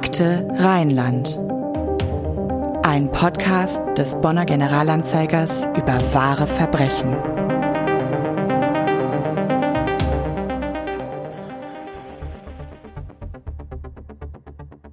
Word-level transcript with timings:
Akte 0.00 0.46
Rheinland. 0.60 1.36
Ein 2.84 3.10
Podcast 3.10 3.80
des 3.98 4.14
Bonner 4.20 4.46
Generalanzeigers 4.46 5.66
über 5.76 5.98
wahre 6.14 6.46
Verbrechen. 6.46 7.16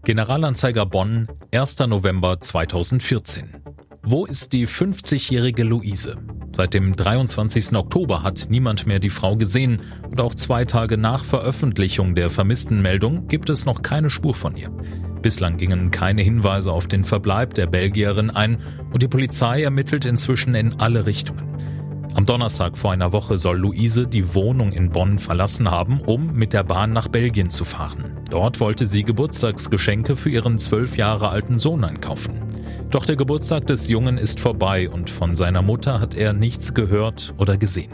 Generalanzeiger 0.04 0.88
Bonn, 0.88 1.28
1. 1.54 1.78
November 1.82 2.42
2014. 2.42 3.62
Wo 4.02 4.26
ist 4.26 4.54
die 4.54 4.68
50-jährige 4.68 5.64
Luise? 5.64 6.18
Seit 6.56 6.74
dem 6.74 6.96
23. 6.96 7.76
Oktober 7.76 8.24
hat 8.24 8.46
niemand 8.48 8.88
mehr 8.88 9.00
die 9.00 9.10
Frau 9.10 9.36
gesehen 9.36 9.82
und 10.10 10.22
auch 10.22 10.34
zwei 10.34 10.64
Tage 10.64 10.98
nach 10.98 11.26
Veröffentlichung 11.26 12.16
der 12.16 12.30
Vermisstenmeldung 12.30 13.28
gibt 13.28 13.50
es 13.50 13.66
noch 13.66 13.82
keine 13.82 14.10
Spur 14.10 14.34
von 14.34 14.56
ihr. 14.56 14.70
Bislang 15.22 15.58
gingen 15.58 15.92
keine 15.92 16.22
Hinweise 16.22 16.72
auf 16.72 16.88
den 16.88 17.04
Verbleib 17.04 17.56
der 17.56 17.68
Belgierin 17.68 18.30
ein 18.30 18.60
und 18.94 19.04
die 19.04 19.10
Polizei 19.10 19.64
ermittelt 19.64 20.06
inzwischen 20.06 20.56
in 20.56 20.80
alle 20.80 21.06
Richtungen. 21.06 21.44
Am 22.14 22.26
Donnerstag 22.26 22.78
vor 22.78 22.94
einer 22.94 23.12
Woche 23.12 23.38
soll 23.38 23.58
Luise 23.58 24.08
die 24.08 24.34
Wohnung 24.34 24.72
in 24.72 24.92
Bonn 24.92 25.20
verlassen 25.20 25.70
haben, 25.70 26.00
um 26.00 26.32
mit 26.32 26.54
der 26.54 26.64
Bahn 26.64 26.94
nach 26.94 27.10
Belgien 27.10 27.50
zu 27.50 27.66
fahren. 27.66 28.16
Dort 28.30 28.62
wollte 28.62 28.86
sie 28.86 29.04
Geburtstagsgeschenke 29.04 30.16
für 30.16 30.30
ihren 30.30 30.58
zwölf 30.58 30.96
Jahre 30.96 31.28
alten 31.28 31.60
Sohn 31.60 31.84
einkaufen. 31.84 32.35
Doch 32.96 33.06
der 33.06 33.18
Geburtstag 33.18 33.68
des 33.68 33.90
Jungen 33.90 34.18
ist 34.18 34.40
vorbei 34.40 34.90
und 34.90 35.10
von 35.10 35.36
seiner 35.36 35.62
Mutter 35.62 36.00
hat 36.00 36.16
er 36.16 36.32
nichts 36.32 36.74
gehört 36.74 37.34
oder 37.38 37.58
gesehen. 37.58 37.92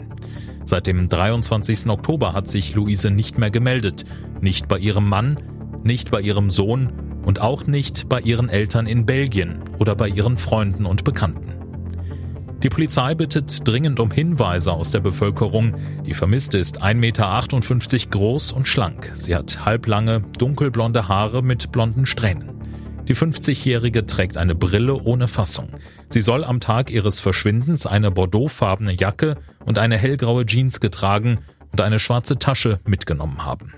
Seit 0.64 0.86
dem 0.86 1.08
23. 1.08 1.88
Oktober 1.88 2.34
hat 2.34 2.46
sich 2.46 2.76
Luise 2.76 3.10
nicht 3.10 3.36
mehr 3.36 3.50
gemeldet, 3.50 4.04
nicht 4.40 4.68
bei 4.68 4.78
ihrem 4.78 5.08
Mann, 5.08 5.40
nicht 5.82 6.12
bei 6.12 6.20
ihrem 6.20 6.50
Sohn 6.50 6.92
und 7.26 7.40
auch 7.40 7.66
nicht 7.66 8.08
bei 8.08 8.20
ihren 8.20 8.48
Eltern 8.48 8.86
in 8.86 9.04
Belgien 9.04 9.64
oder 9.80 9.96
bei 9.96 10.06
ihren 10.06 10.36
Freunden 10.36 10.86
und 10.86 11.02
Bekannten. 11.02 11.52
Die 12.62 12.68
Polizei 12.68 13.16
bittet 13.16 13.66
dringend 13.66 13.98
um 13.98 14.12
Hinweise 14.12 14.70
aus 14.70 14.92
der 14.92 15.00
Bevölkerung. 15.00 15.74
Die 16.06 16.14
Vermisste 16.14 16.58
ist 16.58 16.80
1,58 16.80 16.94
Meter 16.94 18.08
groß 18.08 18.52
und 18.52 18.68
schlank. 18.68 19.10
Sie 19.16 19.34
hat 19.34 19.66
halblange, 19.66 20.22
dunkelblonde 20.38 21.08
Haare 21.08 21.42
mit 21.42 21.72
blonden 21.72 22.06
Strähnen. 22.06 22.51
Die 23.12 23.18
50-Jährige 23.18 24.06
trägt 24.06 24.38
eine 24.38 24.54
Brille 24.54 24.94
ohne 24.94 25.28
Fassung. 25.28 25.68
Sie 26.08 26.22
soll 26.22 26.44
am 26.44 26.60
Tag 26.60 26.90
ihres 26.90 27.20
Verschwindens 27.20 27.84
eine 27.86 28.10
bordeauxfarbene 28.10 28.94
Jacke 28.94 29.36
und 29.66 29.76
eine 29.76 29.98
hellgraue 29.98 30.46
Jeans 30.46 30.80
getragen 30.80 31.40
und 31.72 31.82
eine 31.82 31.98
schwarze 31.98 32.38
Tasche 32.38 32.80
mitgenommen 32.86 33.44
haben. 33.44 33.74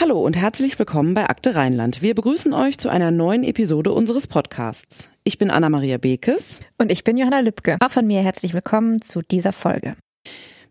Hallo 0.00 0.18
und 0.18 0.36
herzlich 0.36 0.78
willkommen 0.78 1.12
bei 1.12 1.28
Akte 1.28 1.54
Rheinland. 1.54 2.00
Wir 2.00 2.14
begrüßen 2.14 2.54
euch 2.54 2.78
zu 2.78 2.88
einer 2.88 3.10
neuen 3.10 3.44
Episode 3.44 3.92
unseres 3.92 4.26
Podcasts. 4.26 5.12
Ich 5.24 5.36
bin 5.36 5.50
Anna-Maria 5.50 5.98
Bekes. 5.98 6.60
Und 6.78 6.90
ich 6.90 7.04
bin 7.04 7.18
Johanna 7.18 7.40
Lübke. 7.40 7.76
Auch 7.80 7.90
von 7.90 8.06
mir 8.06 8.22
herzlich 8.22 8.54
willkommen 8.54 9.02
zu 9.02 9.20
dieser 9.20 9.52
Folge. 9.52 9.92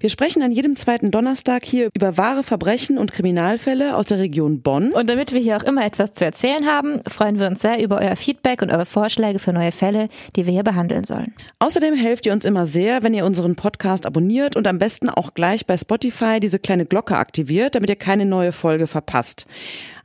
Wir 0.05 0.11
sprechen 0.11 0.43
an 0.43 0.51
jedem 0.51 0.75
zweiten 0.75 1.09
Donnerstag 1.09 1.65
hier 1.65 1.89
über 1.95 2.15
wahre 2.15 2.43
Verbrechen 2.43 2.99
und 2.99 3.11
Kriminalfälle 3.11 3.95
aus 3.95 4.05
der 4.05 4.19
Region 4.19 4.61
Bonn. 4.61 4.91
Und 4.91 5.09
damit 5.09 5.33
wir 5.33 5.41
hier 5.41 5.57
auch 5.57 5.63
immer 5.63 5.83
etwas 5.83 6.13
zu 6.13 6.23
erzählen 6.23 6.67
haben, 6.67 7.01
freuen 7.07 7.39
wir 7.39 7.47
uns 7.47 7.63
sehr 7.63 7.83
über 7.83 7.97
euer 7.97 8.15
Feedback 8.15 8.61
und 8.61 8.69
eure 8.69 8.85
Vorschläge 8.85 9.39
für 9.39 9.51
neue 9.51 9.71
Fälle, 9.71 10.09
die 10.35 10.45
wir 10.45 10.53
hier 10.53 10.61
behandeln 10.61 11.05
sollen. 11.05 11.33
Außerdem 11.57 11.95
helft 11.95 12.27
ihr 12.27 12.33
uns 12.33 12.45
immer 12.45 12.67
sehr, 12.67 13.01
wenn 13.01 13.15
ihr 13.15 13.25
unseren 13.25 13.55
Podcast 13.55 14.05
abonniert 14.05 14.55
und 14.55 14.67
am 14.67 14.77
besten 14.77 15.09
auch 15.09 15.33
gleich 15.33 15.65
bei 15.65 15.75
Spotify 15.75 16.39
diese 16.39 16.59
kleine 16.59 16.85
Glocke 16.85 17.17
aktiviert, 17.17 17.73
damit 17.73 17.89
ihr 17.89 17.95
keine 17.95 18.25
neue 18.27 18.51
Folge 18.51 18.85
verpasst. 18.85 19.47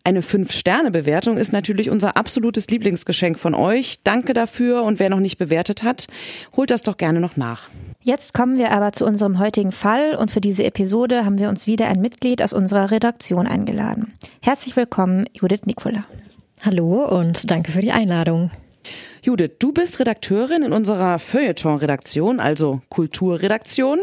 Eine 0.02 0.22
5-Sterne-Bewertung 0.22 1.36
ist 1.36 1.52
natürlich 1.52 1.90
unser 1.90 2.16
absolutes 2.16 2.68
Lieblingsgeschenk 2.68 3.38
von 3.38 3.54
euch. 3.54 4.02
Danke 4.02 4.32
dafür 4.32 4.82
und 4.82 4.98
wer 4.98 5.10
noch 5.10 5.20
nicht 5.20 5.36
bewertet 5.36 5.82
hat, 5.82 6.06
holt 6.56 6.70
das 6.70 6.82
doch 6.82 6.96
gerne 6.96 7.20
noch 7.20 7.36
nach. 7.36 7.68
Jetzt 8.02 8.32
kommen 8.32 8.56
wir 8.56 8.72
aber 8.72 8.92
zu 8.92 9.04
unserem 9.04 9.38
heutigen 9.38 9.72
Fall 9.72 10.14
und 10.14 10.30
für 10.30 10.40
diese 10.40 10.64
Episode 10.64 11.26
haben 11.26 11.38
wir 11.38 11.50
uns 11.50 11.66
wieder 11.66 11.86
ein 11.88 12.00
Mitglied 12.00 12.42
aus 12.42 12.54
unserer 12.54 12.90
Redaktion 12.90 13.46
eingeladen. 13.46 14.14
Herzlich 14.40 14.74
willkommen, 14.74 15.26
Judith 15.34 15.66
Nikola. 15.66 16.06
Hallo 16.62 17.06
und 17.06 17.50
danke 17.50 17.72
für 17.72 17.82
die 17.82 17.92
Einladung. 17.92 18.50
Judith, 19.22 19.50
du 19.58 19.72
bist 19.72 20.00
Redakteurin 20.00 20.62
in 20.62 20.72
unserer 20.72 21.18
Feuilleton-Redaktion, 21.18 22.40
also 22.40 22.80
Kulturredaktion. 22.88 23.98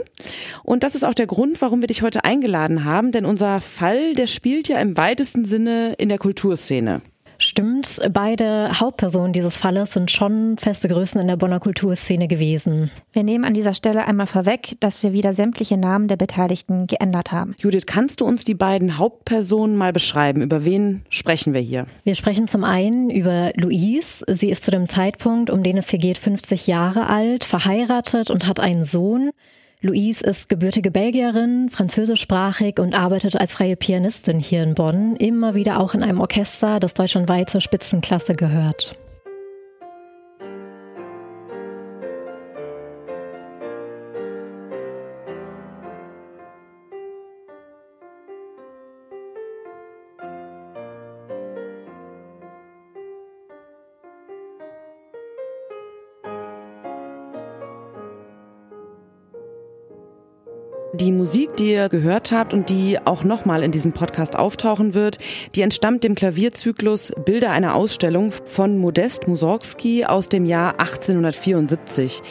Und 0.64 0.84
das 0.84 0.94
ist 0.94 1.04
auch 1.04 1.16
der 1.16 1.26
Grund, 1.26 1.60
warum 1.64 1.82
wir 1.82 1.88
dich 1.88 2.04
heute 2.04 2.24
eingeladen 2.24 2.86
haben, 2.86 3.12
denn 3.12 3.26
unser 3.26 3.62
Fall, 3.62 4.14
der 4.14 4.28
spielt 4.28 4.68
ja 4.68 4.80
im 4.80 4.96
weitesten 4.96 5.44
Sinne 5.44 5.94
in 5.94 6.10
der 6.10 6.20
Kulturszene. 6.20 7.02
Stimmt, 7.40 8.00
beide 8.12 8.80
Hauptpersonen 8.80 9.34
dieses 9.34 9.58
Falles 9.58 9.94
sind 9.94 10.12
schon 10.12 10.58
feste 10.58 10.88
Größen 10.88 11.22
in 11.22 11.28
der 11.28 11.38
Bonner 11.38 11.60
Kulturszene 11.60 12.28
gewesen. 12.28 12.90
Wir 13.14 13.24
nehmen 13.24 13.46
an 13.46 13.54
dieser 13.54 13.74
Stelle 13.74 14.06
einmal 14.06 14.28
vorweg, 14.28 14.76
dass 14.80 15.04
wir 15.04 15.14
wieder 15.14 15.34
sämtliche 15.34 15.78
Namen 15.78 16.08
der 16.08 16.18
Beteiligten 16.18 16.88
geändert 16.88 17.32
haben. 17.32 17.56
Judith, 17.60 17.86
kannst 17.86 18.22
du 18.22 18.26
uns 18.26 18.44
die 18.44 18.56
beiden 18.56 18.98
Hauptpersonen 18.98 19.78
mal 19.78 19.94
beschreiben? 19.94 20.42
Über 20.42 20.66
wen 20.66 21.04
sprechen 21.10 21.54
wir 21.54 21.62
hier? 21.62 21.86
Wir 22.04 22.16
sprechen 22.16 22.48
zum 22.48 22.64
einen 22.64 23.10
über 23.10 23.52
Louise. 23.56 24.24
Sie 24.28 24.50
ist 24.50 24.66
zu 24.66 24.72
dem 24.72 24.88
Zeitpunkt, 24.88 25.50
um 25.50 25.64
den 25.64 25.78
es 25.78 25.90
hier 25.90 26.00
geht, 26.00 26.18
50 26.18 26.68
Jahre 26.68 27.08
alt, 27.08 27.46
verheiratet 27.46 28.32
und 28.32 28.48
hat 28.48 28.60
einen 28.60 28.84
Sohn. 28.84 29.32
Louise 29.80 30.24
ist 30.24 30.50
gebürtige 30.50 30.90
Belgierin, 30.90 31.70
französischsprachig 31.70 32.80
und 32.80 32.98
arbeitet 32.98 33.40
als 33.40 33.54
freie 33.54 33.76
Pianistin 33.76 34.40
hier 34.40 34.64
in 34.64 34.74
Bonn, 34.74 35.16
immer 35.18 35.54
wieder 35.54 35.80
auch 35.80 35.94
in 35.94 36.02
einem 36.02 36.20
Orchester, 36.20 36.80
das 36.80 36.96
deutschlandweit 36.96 37.52
zur 37.52 37.62
Spitzenklasse 37.62 38.34
gehört. 38.34 38.98
Ihr 61.60 61.90
gehört 61.90 62.32
habt 62.32 62.54
und 62.54 62.70
die 62.70 63.00
auch 63.04 63.24
nochmal 63.24 63.64
in 63.64 63.72
diesem 63.72 63.94
Podcast 63.94 64.38
auftauchen 64.38 64.94
wird, 64.94 65.20
die 65.56 65.62
entstammt 65.62 66.04
dem 66.04 66.16
Klavierzyklus 66.16 67.14
Bilder 67.26 67.52
einer 67.52 67.76
Ausstellung 67.76 68.32
von 68.46 68.78
Modest 68.78 69.28
Mussorgsky 69.28 70.06
aus 70.06 70.30
dem 70.30 70.46
Jahr 70.46 70.80
1874. 70.80 72.22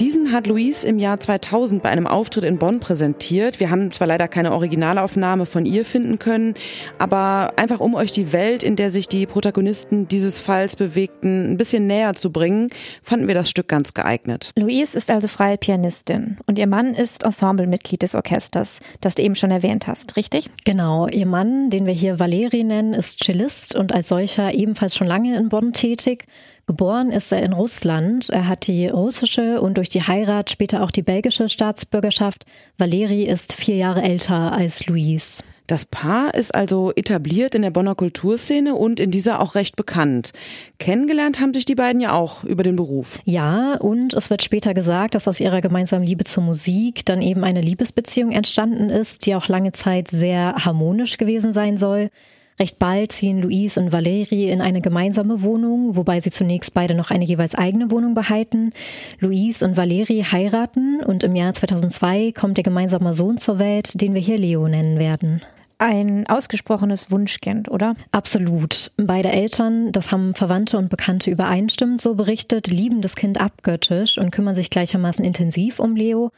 Diesen 0.00 0.32
hat 0.32 0.48
Louise 0.48 0.84
im 0.84 0.98
Jahr 0.98 1.20
2000 1.20 1.80
bei 1.80 1.88
einem 1.88 2.08
Auftritt 2.08 2.42
in 2.42 2.58
Bonn 2.58 2.80
präsentiert. 2.80 3.60
Wir 3.60 3.70
haben 3.70 3.92
zwar 3.92 4.08
leider 4.08 4.26
keine 4.26 4.52
Originalaufnahme 4.52 5.46
von 5.46 5.66
ihr 5.66 5.84
finden 5.84 6.18
können, 6.18 6.54
aber 6.98 7.52
einfach 7.54 7.78
um 7.78 7.94
euch 7.94 8.10
die 8.10 8.32
Welt, 8.32 8.64
in 8.64 8.74
der 8.74 8.90
sich 8.90 9.06
die 9.06 9.24
Protagonisten 9.26 10.08
dieses 10.08 10.40
Falls 10.40 10.74
bewegten, 10.74 11.52
ein 11.52 11.56
bisschen 11.56 11.86
näher 11.86 12.14
zu 12.14 12.32
bringen, 12.32 12.70
fanden 13.04 13.28
wir 13.28 13.36
das 13.36 13.48
Stück 13.48 13.68
ganz 13.68 13.94
geeignet. 13.94 14.50
Louise 14.58 14.96
ist 14.96 15.12
also 15.12 15.28
freie 15.28 15.58
Pianistin 15.58 16.38
und 16.46 16.58
ihr 16.58 16.66
Mann 16.66 16.94
ist 16.94 17.22
Ensemblemitglied 17.22 18.02
des 18.02 18.16
Orchesters, 18.16 18.80
das 19.00 19.14
du 19.14 19.22
eben 19.22 19.36
schon 19.36 19.52
erwähnt 19.52 19.86
hast, 19.86 20.16
richtig? 20.16 20.50
Genau, 20.64 21.06
ihr 21.06 21.26
Mann, 21.26 21.70
den 21.70 21.86
wir 21.86 21.94
hier 21.94 22.18
Valeri 22.18 22.64
nennen, 22.64 22.94
ist 22.94 23.22
Cellist 23.22 23.76
und 23.76 23.94
als 23.94 24.08
solcher 24.08 24.52
ebenfalls 24.54 24.96
schon 24.96 25.06
lange 25.06 25.36
in 25.36 25.50
Bonn 25.50 25.72
tätig. 25.72 26.24
Geboren 26.66 27.10
ist 27.10 27.30
er 27.30 27.42
in 27.42 27.52
Russland. 27.52 28.30
Er 28.30 28.48
hat 28.48 28.66
die 28.66 28.88
russische 28.88 29.60
und 29.60 29.76
durch 29.76 29.90
die 29.90 30.02
Heirat 30.02 30.50
später 30.50 30.82
auch 30.82 30.90
die 30.90 31.02
belgische 31.02 31.48
Staatsbürgerschaft. 31.48 32.46
Valeri 32.78 33.24
ist 33.24 33.52
vier 33.52 33.76
Jahre 33.76 34.02
älter 34.02 34.52
als 34.52 34.86
Louise. 34.86 35.42
Das 35.66 35.86
Paar 35.86 36.34
ist 36.34 36.54
also 36.54 36.92
etabliert 36.94 37.54
in 37.54 37.62
der 37.62 37.70
Bonner 37.70 37.94
Kulturszene 37.94 38.74
und 38.74 39.00
in 39.00 39.10
dieser 39.10 39.40
auch 39.40 39.54
recht 39.54 39.76
bekannt. 39.76 40.32
Kennengelernt 40.78 41.40
haben 41.40 41.54
sich 41.54 41.64
die 41.64 41.74
beiden 41.74 42.02
ja 42.02 42.12
auch 42.12 42.44
über 42.44 42.62
den 42.62 42.76
Beruf. 42.76 43.18
Ja, 43.24 43.76
und 43.76 44.12
es 44.12 44.28
wird 44.28 44.42
später 44.42 44.74
gesagt, 44.74 45.14
dass 45.14 45.26
aus 45.26 45.40
ihrer 45.40 45.62
gemeinsamen 45.62 46.06
Liebe 46.06 46.24
zur 46.24 46.42
Musik 46.42 47.06
dann 47.06 47.22
eben 47.22 47.44
eine 47.44 47.62
Liebesbeziehung 47.62 48.30
entstanden 48.32 48.90
ist, 48.90 49.24
die 49.24 49.34
auch 49.34 49.48
lange 49.48 49.72
Zeit 49.72 50.08
sehr 50.08 50.54
harmonisch 50.54 51.16
gewesen 51.16 51.54
sein 51.54 51.78
soll. 51.78 52.10
Recht 52.58 52.78
bald 52.78 53.10
ziehen 53.10 53.42
Louise 53.42 53.80
und 53.80 53.92
Valérie 53.92 54.48
in 54.48 54.60
eine 54.60 54.80
gemeinsame 54.80 55.42
Wohnung, 55.42 55.96
wobei 55.96 56.20
sie 56.20 56.30
zunächst 56.30 56.72
beide 56.72 56.94
noch 56.94 57.10
eine 57.10 57.24
jeweils 57.24 57.56
eigene 57.56 57.90
Wohnung 57.90 58.14
behalten. 58.14 58.70
Louise 59.18 59.64
und 59.64 59.76
Valérie 59.76 60.30
heiraten 60.30 61.00
und 61.04 61.24
im 61.24 61.34
Jahr 61.34 61.52
2002 61.52 62.32
kommt 62.32 62.56
ihr 62.58 62.64
gemeinsamer 62.64 63.12
Sohn 63.12 63.38
zur 63.38 63.58
Welt, 63.58 64.00
den 64.00 64.14
wir 64.14 64.20
hier 64.20 64.38
Leo 64.38 64.68
nennen 64.68 65.00
werden. 65.00 65.42
Ein 65.78 66.28
ausgesprochenes 66.28 67.10
Wunschkind, 67.10 67.68
oder? 67.68 67.94
Absolut. 68.12 68.92
Beide 68.96 69.32
Eltern, 69.32 69.90
das 69.90 70.12
haben 70.12 70.34
Verwandte 70.34 70.78
und 70.78 70.88
Bekannte 70.88 71.32
übereinstimmend 71.32 72.00
so 72.00 72.14
berichtet, 72.14 72.68
lieben 72.68 73.00
das 73.00 73.16
Kind 73.16 73.40
abgöttisch 73.40 74.16
und 74.16 74.30
kümmern 74.30 74.54
sich 74.54 74.70
gleichermaßen 74.70 75.24
intensiv 75.24 75.80
um 75.80 75.96
Leo. 75.96 76.30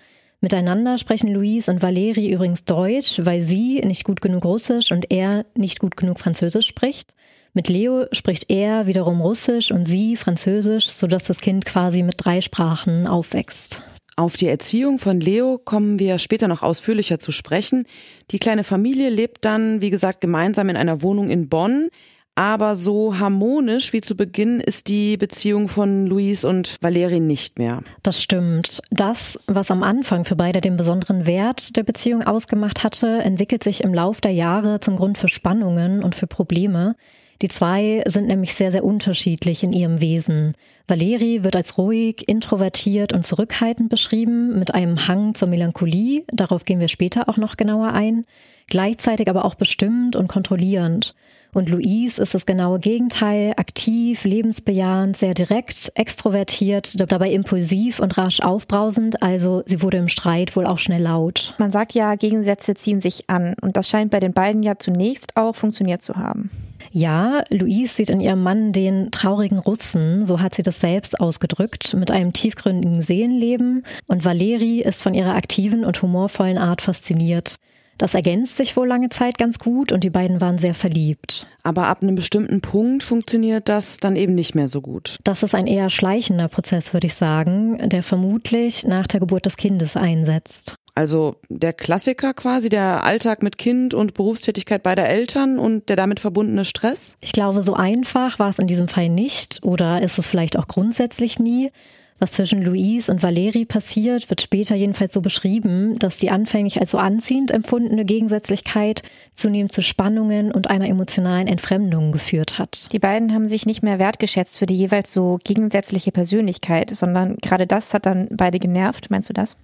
Miteinander 0.46 0.96
sprechen 0.96 1.34
Louise 1.34 1.68
und 1.68 1.82
Valérie 1.82 2.32
übrigens 2.32 2.64
Deutsch, 2.64 3.20
weil 3.24 3.42
sie 3.42 3.80
nicht 3.80 4.04
gut 4.04 4.20
genug 4.20 4.44
Russisch 4.44 4.92
und 4.92 5.10
er 5.10 5.44
nicht 5.56 5.80
gut 5.80 5.96
genug 5.96 6.20
Französisch 6.20 6.68
spricht. 6.68 7.16
Mit 7.52 7.68
Leo 7.68 8.04
spricht 8.12 8.48
er 8.48 8.86
wiederum 8.86 9.20
Russisch 9.20 9.72
und 9.72 9.86
sie 9.86 10.14
Französisch, 10.14 10.86
sodass 10.86 11.24
das 11.24 11.40
Kind 11.40 11.64
quasi 11.64 12.04
mit 12.04 12.14
drei 12.18 12.40
Sprachen 12.40 13.08
aufwächst. 13.08 13.82
Auf 14.14 14.36
die 14.36 14.46
Erziehung 14.46 15.00
von 15.00 15.18
Leo 15.18 15.58
kommen 15.58 15.98
wir 15.98 16.16
später 16.18 16.46
noch 16.46 16.62
ausführlicher 16.62 17.18
zu 17.18 17.32
sprechen. 17.32 17.84
Die 18.30 18.38
kleine 18.38 18.62
Familie 18.62 19.10
lebt 19.10 19.44
dann, 19.44 19.82
wie 19.82 19.90
gesagt, 19.90 20.20
gemeinsam 20.20 20.68
in 20.68 20.76
einer 20.76 21.02
Wohnung 21.02 21.28
in 21.28 21.48
Bonn. 21.48 21.88
Aber 22.38 22.76
so 22.76 23.18
harmonisch 23.18 23.94
wie 23.94 24.02
zu 24.02 24.14
Beginn 24.14 24.60
ist 24.60 24.88
die 24.88 25.16
Beziehung 25.16 25.68
von 25.68 26.06
Luis 26.06 26.44
und 26.44 26.76
Valerie 26.82 27.18
nicht 27.18 27.58
mehr. 27.58 27.82
Das 28.02 28.22
stimmt. 28.22 28.82
Das, 28.90 29.40
was 29.46 29.70
am 29.70 29.82
Anfang 29.82 30.26
für 30.26 30.36
beide 30.36 30.60
den 30.60 30.76
besonderen 30.76 31.26
Wert 31.26 31.78
der 31.78 31.82
Beziehung 31.82 32.22
ausgemacht 32.22 32.84
hatte, 32.84 33.22
entwickelt 33.22 33.64
sich 33.64 33.82
im 33.82 33.94
Lauf 33.94 34.20
der 34.20 34.32
Jahre 34.32 34.80
zum 34.80 34.96
Grund 34.96 35.16
für 35.16 35.28
Spannungen 35.28 36.04
und 36.04 36.14
für 36.14 36.26
Probleme. 36.26 36.94
Die 37.40 37.48
zwei 37.48 38.02
sind 38.06 38.26
nämlich 38.26 38.52
sehr, 38.52 38.70
sehr 38.70 38.84
unterschiedlich 38.84 39.62
in 39.62 39.72
ihrem 39.72 40.02
Wesen. 40.02 40.52
Valeri 40.88 41.42
wird 41.42 41.56
als 41.56 41.78
ruhig, 41.78 42.28
introvertiert 42.28 43.14
und 43.14 43.26
zurückhaltend 43.26 43.88
beschrieben, 43.88 44.58
mit 44.58 44.74
einem 44.74 45.08
Hang 45.08 45.34
zur 45.34 45.48
Melancholie, 45.48 46.24
darauf 46.32 46.66
gehen 46.66 46.80
wir 46.80 46.88
später 46.88 47.30
auch 47.30 47.38
noch 47.38 47.56
genauer 47.56 47.92
ein, 47.92 48.26
gleichzeitig 48.68 49.28
aber 49.30 49.46
auch 49.46 49.54
bestimmt 49.54 50.16
und 50.16 50.28
kontrollierend. 50.28 51.14
Und 51.56 51.70
Louise 51.70 52.20
ist 52.20 52.34
das 52.34 52.44
genaue 52.44 52.78
Gegenteil, 52.78 53.54
aktiv, 53.56 54.24
lebensbejahend, 54.24 55.16
sehr 55.16 55.32
direkt, 55.32 55.90
extrovertiert, 55.94 57.00
dabei 57.10 57.30
impulsiv 57.30 57.98
und 57.98 58.18
rasch 58.18 58.40
aufbrausend, 58.40 59.22
also 59.22 59.62
sie 59.64 59.80
wurde 59.80 59.96
im 59.96 60.08
Streit 60.08 60.54
wohl 60.54 60.66
auch 60.66 60.76
schnell 60.76 61.00
laut. 61.00 61.54
Man 61.56 61.70
sagt 61.70 61.94
ja, 61.94 62.14
Gegensätze 62.14 62.74
ziehen 62.74 63.00
sich 63.00 63.30
an 63.30 63.54
und 63.62 63.78
das 63.78 63.88
scheint 63.88 64.10
bei 64.10 64.20
den 64.20 64.34
beiden 64.34 64.62
ja 64.62 64.76
zunächst 64.78 65.34
auch 65.38 65.56
funktioniert 65.56 66.02
zu 66.02 66.16
haben. 66.16 66.50
Ja, 66.92 67.42
Louise 67.48 67.94
sieht 67.94 68.10
in 68.10 68.20
ihrem 68.20 68.42
Mann 68.42 68.74
den 68.74 69.10
traurigen 69.10 69.58
Russen, 69.58 70.26
so 70.26 70.40
hat 70.40 70.54
sie 70.54 70.62
das 70.62 70.80
selbst 70.80 71.18
ausgedrückt, 71.20 71.94
mit 71.94 72.10
einem 72.10 72.34
tiefgründigen 72.34 73.00
Seelenleben 73.00 73.86
und 74.08 74.26
Valeri 74.26 74.82
ist 74.82 75.02
von 75.02 75.14
ihrer 75.14 75.34
aktiven 75.34 75.86
und 75.86 76.02
humorvollen 76.02 76.58
Art 76.58 76.82
fasziniert. 76.82 77.56
Das 77.98 78.14
ergänzt 78.14 78.56
sich 78.56 78.76
wohl 78.76 78.86
lange 78.86 79.08
Zeit 79.08 79.38
ganz 79.38 79.58
gut 79.58 79.92
und 79.92 80.04
die 80.04 80.10
beiden 80.10 80.40
waren 80.40 80.58
sehr 80.58 80.74
verliebt. 80.74 81.46
Aber 81.62 81.86
ab 81.86 82.02
einem 82.02 82.14
bestimmten 82.14 82.60
Punkt 82.60 83.02
funktioniert 83.02 83.68
das 83.68 83.98
dann 83.98 84.16
eben 84.16 84.34
nicht 84.34 84.54
mehr 84.54 84.68
so 84.68 84.80
gut. 84.80 85.16
Das 85.24 85.42
ist 85.42 85.54
ein 85.54 85.66
eher 85.66 85.90
schleichender 85.90 86.48
Prozess, 86.48 86.92
würde 86.92 87.06
ich 87.06 87.14
sagen, 87.14 87.88
der 87.88 88.02
vermutlich 88.02 88.86
nach 88.86 89.06
der 89.06 89.20
Geburt 89.20 89.46
des 89.46 89.56
Kindes 89.56 89.96
einsetzt. 89.96 90.76
Also 90.96 91.36
der 91.50 91.74
Klassiker 91.74 92.32
quasi, 92.32 92.70
der 92.70 93.04
Alltag 93.04 93.42
mit 93.42 93.58
Kind 93.58 93.92
und 93.92 94.14
Berufstätigkeit 94.14 94.82
beider 94.82 95.06
Eltern 95.06 95.58
und 95.58 95.90
der 95.90 95.96
damit 95.96 96.20
verbundene 96.20 96.64
Stress? 96.64 97.18
Ich 97.20 97.32
glaube, 97.32 97.62
so 97.62 97.74
einfach 97.74 98.38
war 98.38 98.48
es 98.48 98.58
in 98.58 98.66
diesem 98.66 98.88
Fall 98.88 99.10
nicht 99.10 99.60
oder 99.62 100.00
ist 100.00 100.18
es 100.18 100.26
vielleicht 100.26 100.58
auch 100.58 100.66
grundsätzlich 100.66 101.38
nie. 101.38 101.70
Was 102.18 102.32
zwischen 102.32 102.62
Louise 102.62 103.12
und 103.12 103.22
Valerie 103.22 103.66
passiert, 103.66 104.30
wird 104.30 104.40
später 104.40 104.74
jedenfalls 104.74 105.12
so 105.12 105.20
beschrieben, 105.20 105.98
dass 105.98 106.16
die 106.16 106.30
anfänglich 106.30 106.80
als 106.80 106.92
so 106.92 106.98
anziehend 106.98 107.50
empfundene 107.50 108.06
Gegensätzlichkeit 108.06 109.02
zunehmend 109.34 109.72
zu 109.72 109.82
Spannungen 109.82 110.50
und 110.50 110.70
einer 110.70 110.88
emotionalen 110.88 111.46
Entfremdung 111.46 112.12
geführt 112.12 112.58
hat. 112.58 112.88
Die 112.92 112.98
beiden 112.98 113.34
haben 113.34 113.46
sich 113.46 113.66
nicht 113.66 113.82
mehr 113.82 113.98
wertgeschätzt 113.98 114.56
für 114.56 114.66
die 114.66 114.76
jeweils 114.76 115.12
so 115.12 115.38
gegensätzliche 115.44 116.10
Persönlichkeit, 116.10 116.90
sondern 116.96 117.36
gerade 117.36 117.66
das 117.66 117.92
hat 117.92 118.06
dann 118.06 118.28
beide 118.30 118.58
genervt. 118.58 119.10
Meinst 119.10 119.28
du 119.28 119.34
das? 119.34 119.56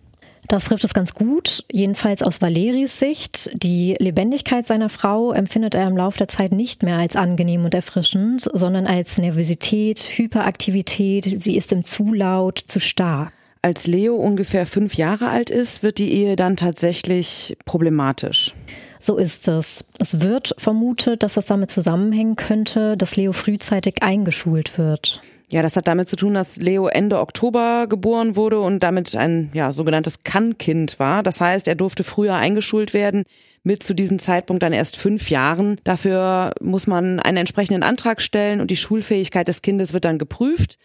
Das 0.52 0.64
trifft 0.64 0.84
es 0.84 0.92
ganz 0.92 1.14
gut, 1.14 1.64
jedenfalls 1.72 2.22
aus 2.22 2.42
Valeris 2.42 2.98
Sicht. 2.98 3.50
Die 3.54 3.96
Lebendigkeit 3.98 4.66
seiner 4.66 4.90
Frau 4.90 5.32
empfindet 5.32 5.74
er 5.74 5.86
im 5.86 5.96
Laufe 5.96 6.18
der 6.18 6.28
Zeit 6.28 6.52
nicht 6.52 6.82
mehr 6.82 6.98
als 6.98 7.16
angenehm 7.16 7.64
und 7.64 7.72
erfrischend, 7.72 8.46
sondern 8.52 8.86
als 8.86 9.16
Nervosität, 9.16 9.98
Hyperaktivität. 9.98 11.40
Sie 11.40 11.56
ist 11.56 11.72
ihm 11.72 11.84
zu 11.84 12.12
laut, 12.12 12.58
zu 12.58 12.80
starr. 12.80 13.32
Als 13.62 13.86
Leo 13.86 14.14
ungefähr 14.14 14.66
fünf 14.66 14.92
Jahre 14.92 15.30
alt 15.30 15.48
ist, 15.48 15.82
wird 15.82 15.96
die 15.96 16.12
Ehe 16.12 16.36
dann 16.36 16.58
tatsächlich 16.58 17.56
problematisch. 17.64 18.52
So 19.00 19.16
ist 19.16 19.48
es. 19.48 19.86
Es 19.98 20.20
wird 20.20 20.54
vermutet, 20.58 21.22
dass 21.22 21.38
es 21.38 21.46
damit 21.46 21.70
zusammenhängen 21.70 22.36
könnte, 22.36 22.98
dass 22.98 23.16
Leo 23.16 23.32
frühzeitig 23.32 24.02
eingeschult 24.02 24.76
wird. 24.76 25.22
Ja, 25.52 25.60
das 25.60 25.76
hat 25.76 25.86
damit 25.86 26.08
zu 26.08 26.16
tun, 26.16 26.32
dass 26.32 26.56
Leo 26.56 26.86
Ende 26.86 27.20
Oktober 27.20 27.86
geboren 27.86 28.36
wurde 28.36 28.58
und 28.58 28.82
damit 28.82 29.14
ein 29.14 29.50
ja, 29.52 29.74
sogenanntes 29.74 30.24
Kann-Kind 30.24 30.98
war. 30.98 31.22
Das 31.22 31.42
heißt, 31.42 31.68
er 31.68 31.74
durfte 31.74 32.04
früher 32.04 32.36
eingeschult 32.36 32.94
werden, 32.94 33.24
mit 33.62 33.82
zu 33.82 33.92
diesem 33.92 34.18
Zeitpunkt 34.18 34.62
dann 34.62 34.72
erst 34.72 34.96
fünf 34.96 35.28
Jahren. 35.28 35.76
Dafür 35.84 36.54
muss 36.62 36.86
man 36.86 37.20
einen 37.20 37.36
entsprechenden 37.36 37.82
Antrag 37.82 38.22
stellen 38.22 38.62
und 38.62 38.70
die 38.70 38.78
Schulfähigkeit 38.78 39.46
des 39.46 39.60
Kindes 39.60 39.92
wird 39.92 40.06
dann 40.06 40.16
geprüft. 40.16 40.78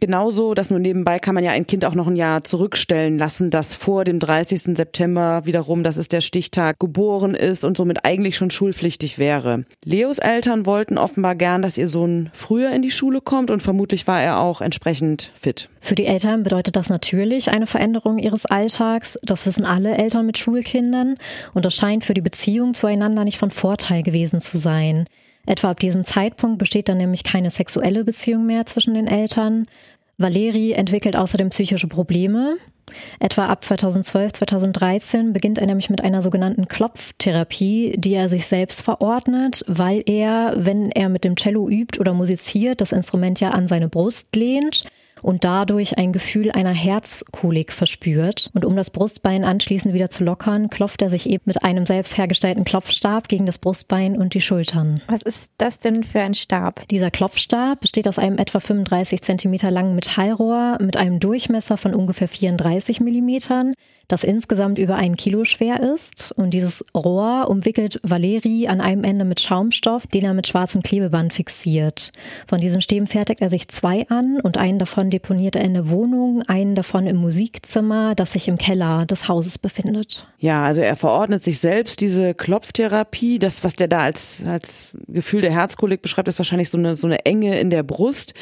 Genauso, 0.00 0.54
das 0.54 0.70
nur 0.70 0.80
nebenbei 0.80 1.20
kann 1.20 1.36
man 1.36 1.44
ja 1.44 1.52
ein 1.52 1.68
Kind 1.68 1.84
auch 1.84 1.94
noch 1.94 2.08
ein 2.08 2.16
Jahr 2.16 2.42
zurückstellen 2.42 3.16
lassen, 3.16 3.50
das 3.50 3.74
vor 3.74 4.04
dem 4.04 4.18
30. 4.18 4.76
September 4.76 5.42
wiederum, 5.44 5.84
das 5.84 5.98
ist 5.98 6.12
der 6.12 6.20
Stichtag, 6.20 6.80
geboren 6.80 7.34
ist 7.34 7.64
und 7.64 7.76
somit 7.76 8.04
eigentlich 8.04 8.36
schon 8.36 8.50
schulpflichtig 8.50 9.20
wäre. 9.20 9.62
Leos 9.84 10.18
Eltern 10.18 10.66
wollten 10.66 10.98
offenbar 10.98 11.36
gern, 11.36 11.62
dass 11.62 11.78
ihr 11.78 11.86
Sohn 11.86 12.30
früher 12.32 12.72
in 12.72 12.82
die 12.82 12.90
Schule 12.90 13.20
kommt 13.20 13.52
und 13.52 13.62
vermutlich 13.62 14.08
war 14.08 14.20
er 14.20 14.40
auch 14.40 14.60
entsprechend 14.60 15.30
fit. 15.36 15.68
Für 15.80 15.94
die 15.94 16.06
Eltern 16.06 16.42
bedeutet 16.42 16.74
das 16.74 16.88
natürlich 16.88 17.50
eine 17.50 17.68
Veränderung 17.68 18.18
ihres 18.18 18.46
Alltags. 18.46 19.16
Das 19.22 19.46
wissen 19.46 19.64
alle 19.64 19.96
Eltern 19.96 20.26
mit 20.26 20.38
Schulkindern 20.38 21.14
und 21.52 21.64
das 21.64 21.74
scheint 21.74 22.04
für 22.04 22.14
die 22.14 22.20
Beziehung 22.20 22.74
zueinander 22.74 23.22
nicht 23.22 23.38
von 23.38 23.50
Vorteil 23.52 24.02
gewesen 24.02 24.40
zu 24.40 24.58
sein. 24.58 25.06
Etwa 25.46 25.70
ab 25.70 25.80
diesem 25.80 26.04
Zeitpunkt 26.04 26.58
besteht 26.58 26.88
dann 26.88 26.98
nämlich 26.98 27.24
keine 27.24 27.50
sexuelle 27.50 28.04
Beziehung 28.04 28.46
mehr 28.46 28.66
zwischen 28.66 28.94
den 28.94 29.06
Eltern. 29.06 29.66
Valeri 30.16 30.72
entwickelt 30.72 31.16
außerdem 31.16 31.50
psychische 31.50 31.88
Probleme. 31.88 32.56
Etwa 33.18 33.46
ab 33.46 33.64
2012, 33.64 34.32
2013 34.34 35.32
beginnt 35.32 35.58
er 35.58 35.66
nämlich 35.66 35.90
mit 35.90 36.04
einer 36.04 36.22
sogenannten 36.22 36.66
Klopftherapie, 36.66 37.94
die 37.96 38.14
er 38.14 38.28
sich 38.28 38.46
selbst 38.46 38.82
verordnet, 38.82 39.64
weil 39.66 40.02
er, 40.06 40.54
wenn 40.56 40.90
er 40.90 41.08
mit 41.08 41.24
dem 41.24 41.36
Cello 41.36 41.68
übt 41.68 41.98
oder 41.98 42.12
musiziert, 42.12 42.80
das 42.80 42.92
Instrument 42.92 43.40
ja 43.40 43.50
an 43.50 43.68
seine 43.68 43.88
Brust 43.88 44.36
lehnt 44.36 44.84
und 45.24 45.44
dadurch 45.44 45.96
ein 45.96 46.12
Gefühl 46.12 46.52
einer 46.52 46.74
Herzkolik 46.74 47.72
verspürt. 47.72 48.50
Und 48.52 48.64
um 48.66 48.76
das 48.76 48.90
Brustbein 48.90 49.44
anschließend 49.44 49.94
wieder 49.94 50.10
zu 50.10 50.22
lockern, 50.22 50.68
klopft 50.68 51.00
er 51.00 51.08
sich 51.08 51.28
eben 51.28 51.44
mit 51.46 51.64
einem 51.64 51.86
selbst 51.86 52.18
hergestellten 52.18 52.64
Klopfstab 52.64 53.28
gegen 53.28 53.46
das 53.46 53.56
Brustbein 53.58 54.18
und 54.18 54.34
die 54.34 54.42
Schultern. 54.42 55.00
Was 55.08 55.22
ist 55.22 55.50
das 55.56 55.78
denn 55.78 56.04
für 56.04 56.20
ein 56.20 56.34
Stab? 56.34 56.86
Dieser 56.88 57.10
Klopfstab 57.10 57.80
besteht 57.80 58.06
aus 58.06 58.18
einem 58.18 58.36
etwa 58.36 58.60
35 58.60 59.22
Zentimeter 59.22 59.70
langen 59.70 59.94
Metallrohr 59.94 60.76
mit 60.80 60.98
einem 60.98 61.20
Durchmesser 61.20 61.78
von 61.78 61.94
ungefähr 61.94 62.28
34 62.28 63.00
Millimetern, 63.00 63.72
das 64.08 64.24
insgesamt 64.24 64.78
über 64.78 64.96
ein 64.96 65.16
Kilo 65.16 65.44
schwer 65.44 65.80
ist. 65.80 66.32
Und 66.36 66.50
dieses 66.50 66.84
Rohr 66.94 67.48
umwickelt 67.48 68.00
Valeri 68.02 68.66
an 68.68 68.80
einem 68.80 69.04
Ende 69.04 69.24
mit 69.24 69.40
Schaumstoff, 69.40 70.06
den 70.06 70.24
er 70.24 70.34
mit 70.34 70.46
schwarzem 70.46 70.82
Klebeband 70.82 71.32
fixiert. 71.32 72.12
Von 72.46 72.58
diesen 72.58 72.80
Stäben 72.80 73.06
fertigt 73.06 73.40
er 73.40 73.48
sich 73.48 73.68
zwei 73.68 74.06
an 74.08 74.40
und 74.40 74.58
einen 74.58 74.78
davon 74.78 75.10
deponiert 75.10 75.56
er 75.56 75.64
in 75.64 75.74
der 75.74 75.88
Wohnung, 75.88 76.42
einen 76.42 76.74
davon 76.74 77.06
im 77.06 77.16
Musikzimmer, 77.16 78.14
das 78.14 78.32
sich 78.32 78.48
im 78.48 78.58
Keller 78.58 79.06
des 79.06 79.28
Hauses 79.28 79.58
befindet. 79.58 80.26
Ja, 80.38 80.64
also 80.64 80.80
er 80.80 80.96
verordnet 80.96 81.42
sich 81.42 81.58
selbst 81.58 82.00
diese 82.00 82.34
Klopftherapie. 82.34 83.38
Das, 83.38 83.64
was 83.64 83.74
der 83.74 83.88
da 83.88 84.00
als, 84.00 84.42
als 84.46 84.88
Gefühl 85.08 85.40
der 85.40 85.52
Herzkolik 85.52 86.02
beschreibt, 86.02 86.28
ist 86.28 86.38
wahrscheinlich 86.38 86.70
so 86.70 86.78
eine, 86.78 86.96
so 86.96 87.06
eine 87.06 87.24
Enge 87.24 87.58
in 87.58 87.70
der 87.70 87.82
Brust. 87.82 88.34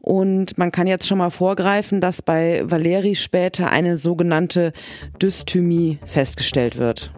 Und 0.00 0.56
man 0.58 0.72
kann 0.72 0.86
jetzt 0.86 1.06
schon 1.06 1.18
mal 1.18 1.30
vorgreifen, 1.30 2.00
dass 2.00 2.22
bei 2.22 2.62
Valeri 2.64 3.14
später 3.14 3.70
eine 3.70 3.98
sogenannte 3.98 4.72
Dysthymie 5.20 5.98
festgestellt 6.04 6.78
wird. 6.78 7.12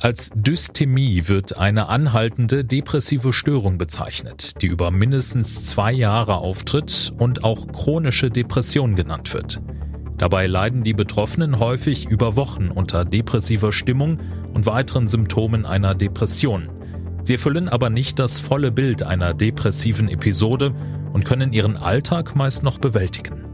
Als 0.00 0.30
Dysthymie 0.34 1.28
wird 1.28 1.58
eine 1.58 1.88
anhaltende 1.88 2.64
depressive 2.64 3.32
Störung 3.32 3.78
bezeichnet, 3.78 4.60
die 4.60 4.66
über 4.66 4.90
mindestens 4.90 5.64
zwei 5.64 5.92
Jahre 5.92 6.38
auftritt 6.38 7.12
und 7.18 7.44
auch 7.44 7.68
chronische 7.68 8.28
Depression 8.28 8.96
genannt 8.96 9.32
wird. 9.32 9.60
Dabei 10.18 10.48
leiden 10.48 10.82
die 10.82 10.92
Betroffenen 10.92 11.60
häufig 11.60 12.06
über 12.08 12.34
Wochen 12.34 12.68
unter 12.68 13.04
depressiver 13.04 13.72
Stimmung 13.72 14.18
und 14.52 14.66
weiteren 14.66 15.06
Symptomen 15.06 15.66
einer 15.66 15.94
Depression. 15.94 16.68
Sie 17.22 17.34
erfüllen 17.34 17.68
aber 17.68 17.90
nicht 17.90 18.18
das 18.18 18.40
volle 18.40 18.72
Bild 18.72 19.02
einer 19.02 19.34
depressiven 19.34 20.08
Episode 20.08 20.74
und 21.12 21.24
können 21.24 21.52
ihren 21.52 21.76
Alltag 21.76 22.34
meist 22.34 22.62
noch 22.62 22.78
bewältigen. 22.78 23.44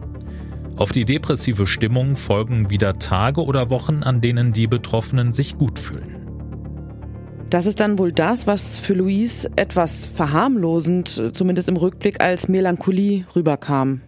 Auf 0.77 0.93
die 0.93 1.05
depressive 1.05 1.67
Stimmung 1.67 2.17
folgen 2.17 2.71
wieder 2.71 2.99
Tage 2.99 3.45
oder 3.45 3.69
Wochen, 3.69 4.03
an 4.03 4.21
denen 4.21 4.53
die 4.53 4.69
Betroffenen 4.69 5.33
sich 5.33 5.59
gut 5.59 5.79
fühlen. 5.79 6.15
Das 7.51 7.67
ist 7.67 7.81
dann 7.81 7.99
wohl 7.99 8.13
das, 8.13 8.47
was 8.47 8.79
für 8.79 8.95
Louise 8.95 9.51
etwas 9.57 10.07
verharmlosend, 10.07 11.31
zumindest 11.33 11.69
im 11.69 11.77
Rückblick, 11.77 12.21
als 12.21 12.49
Melancholie 12.49 13.25
rüberkam. 13.35 14.03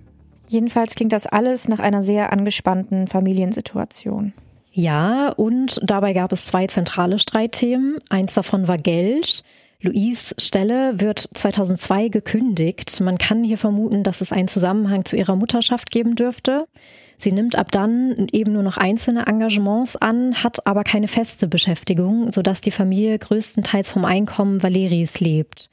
Jedenfalls 0.47 0.95
klingt 0.95 1.13
das 1.13 1.27
alles 1.27 1.67
nach 1.67 1.79
einer 1.79 2.03
sehr 2.03 2.33
angespannten 2.33 3.09
Familiensituation. 3.09 4.33
Ja, 4.81 5.29
und 5.29 5.79
dabei 5.83 6.15
gab 6.15 6.33
es 6.33 6.47
zwei 6.47 6.67
zentrale 6.67 7.19
Streitthemen. 7.19 7.99
Eins 8.09 8.33
davon 8.33 8.67
war 8.67 8.79
Geld. 8.79 9.45
Louise 9.83 10.35
Stelle 10.39 10.99
wird 10.99 11.29
2002 11.35 12.09
gekündigt. 12.09 12.99
Man 13.03 13.19
kann 13.19 13.45
hier 13.45 13.59
vermuten, 13.59 14.05
dass 14.05 14.23
es 14.23 14.33
einen 14.33 14.49
Zusammenhang 14.49 15.05
zu 15.05 15.17
ihrer 15.17 15.37
Mutterschaft 15.37 15.91
geben 15.91 16.17
dürfte. 16.17 16.67
Sie 17.19 17.31
nimmt 17.31 17.57
ab 17.57 17.71
dann 17.71 18.29
eben 18.33 18.55
nur 18.55 18.63
noch 18.63 18.79
einzelne 18.79 19.27
Engagements 19.27 19.97
an, 19.97 20.43
hat 20.43 20.67
aber 20.67 20.83
keine 20.83 21.09
feste 21.09 21.47
Beschäftigung, 21.47 22.33
sodass 22.33 22.63
die 22.63 22.71
Familie 22.71 23.19
größtenteils 23.19 23.93
vom 23.93 24.07
Einkommen 24.07 24.63
Valeries 24.63 25.21
lebt. 25.21 25.70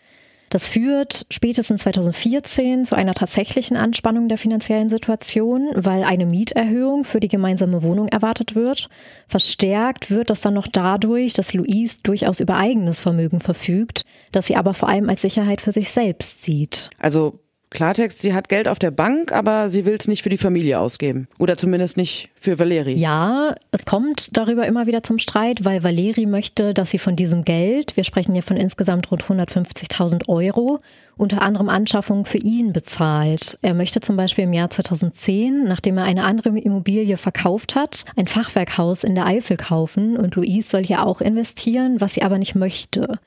Das 0.49 0.67
führt 0.67 1.25
spätestens 1.29 1.81
2014 1.83 2.85
zu 2.85 2.95
einer 2.95 3.13
tatsächlichen 3.13 3.75
Anspannung 3.75 4.29
der 4.29 4.37
finanziellen 4.37 4.89
Situation, 4.89 5.69
weil 5.75 6.03
eine 6.03 6.25
Mieterhöhung 6.25 7.03
für 7.03 7.19
die 7.19 7.27
gemeinsame 7.27 7.83
Wohnung 7.83 8.07
erwartet 8.07 8.55
wird. 8.55 8.89
Verstärkt 9.27 10.09
wird 10.09 10.29
das 10.29 10.41
dann 10.41 10.53
noch 10.53 10.67
dadurch, 10.67 11.33
dass 11.33 11.53
Louise 11.53 11.97
durchaus 12.03 12.39
über 12.39 12.57
eigenes 12.57 13.01
Vermögen 13.01 13.41
verfügt, 13.41 14.03
das 14.31 14.47
sie 14.47 14.55
aber 14.55 14.73
vor 14.73 14.89
allem 14.89 15.09
als 15.09 15.21
Sicherheit 15.21 15.61
für 15.61 15.71
sich 15.71 15.91
selbst 15.91 16.43
sieht. 16.43 16.89
Also 16.99 17.39
Klartext, 17.69 18.21
sie 18.21 18.33
hat 18.33 18.47
Geld 18.47 18.67
auf 18.67 18.79
der 18.79 18.91
Bank, 18.91 19.33
aber 19.33 19.67
sie 19.67 19.85
will 19.85 19.97
es 19.99 20.07
nicht 20.07 20.23
für 20.23 20.29
die 20.29 20.37
Familie 20.37 20.79
ausgeben. 20.79 21.27
Oder 21.37 21.57
zumindest 21.57 21.97
nicht 21.97 22.29
für 22.35 22.59
Valeri. 22.59 22.93
Ja, 22.93 23.55
es 23.71 23.83
kommt 23.85 24.37
darüber 24.37 24.65
immer 24.65 24.87
wieder 24.87 25.03
zum 25.03 25.19
Streit, 25.19 25.65
weil 25.65 25.83
Valeri 25.83 26.25
möchte, 26.25 26.73
dass 26.73 26.91
sie 26.91 26.97
von 26.97 27.17
diesem 27.17 27.43
Geld, 27.43 27.97
wir 27.97 28.05
sprechen 28.05 28.33
hier 28.33 28.43
von 28.43 28.55
insgesamt 28.55 29.11
rund 29.11 29.25
150.000 29.25 30.29
Euro, 30.29 30.79
unter 31.17 31.41
anderem 31.41 31.67
Anschaffungen 31.67 32.23
für 32.23 32.37
ihn 32.37 32.71
bezahlt. 32.71 33.59
Er 33.61 33.73
möchte 33.73 33.99
zum 33.99 34.15
Beispiel 34.15 34.45
im 34.45 34.53
Jahr 34.53 34.69
2010, 34.69 35.65
nachdem 35.65 35.97
er 35.97 36.05
eine 36.05 36.23
andere 36.23 36.57
Immobilie 36.57 37.17
verkauft 37.17 37.75
hat, 37.75 38.05
ein 38.15 38.27
Fachwerkhaus 38.27 39.03
in 39.03 39.15
der 39.15 39.25
Eifel 39.25 39.57
kaufen 39.57 40.15
und 40.15 40.35
Louise 40.35 40.69
soll 40.69 40.85
hier 40.85 41.05
auch 41.05 41.19
investieren, 41.19 41.99
was 41.99 42.13
sie 42.13 42.23
aber 42.23 42.37
nicht 42.37 42.55
möchte. 42.55 43.19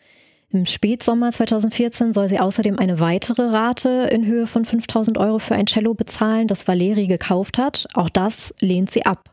Im 0.53 0.67
Spätsommer 0.67 1.31
2014 1.31 2.13
soll 2.13 2.29
sie 2.29 2.41
außerdem 2.41 2.77
eine 2.77 2.99
weitere 2.99 3.43
Rate 3.43 4.09
in 4.11 4.27
Höhe 4.27 4.49
von 4.49 4.65
5000 4.65 5.17
Euro 5.17 5.39
für 5.39 5.55
ein 5.55 5.67
Cello 5.67 5.95
bezahlen, 5.95 6.49
das 6.49 6.67
Valeri 6.67 7.07
gekauft 7.07 7.57
hat. 7.57 7.87
Auch 7.95 8.09
das 8.09 8.53
lehnt 8.61 8.91
sie 8.91 9.07
ab. 9.07 9.31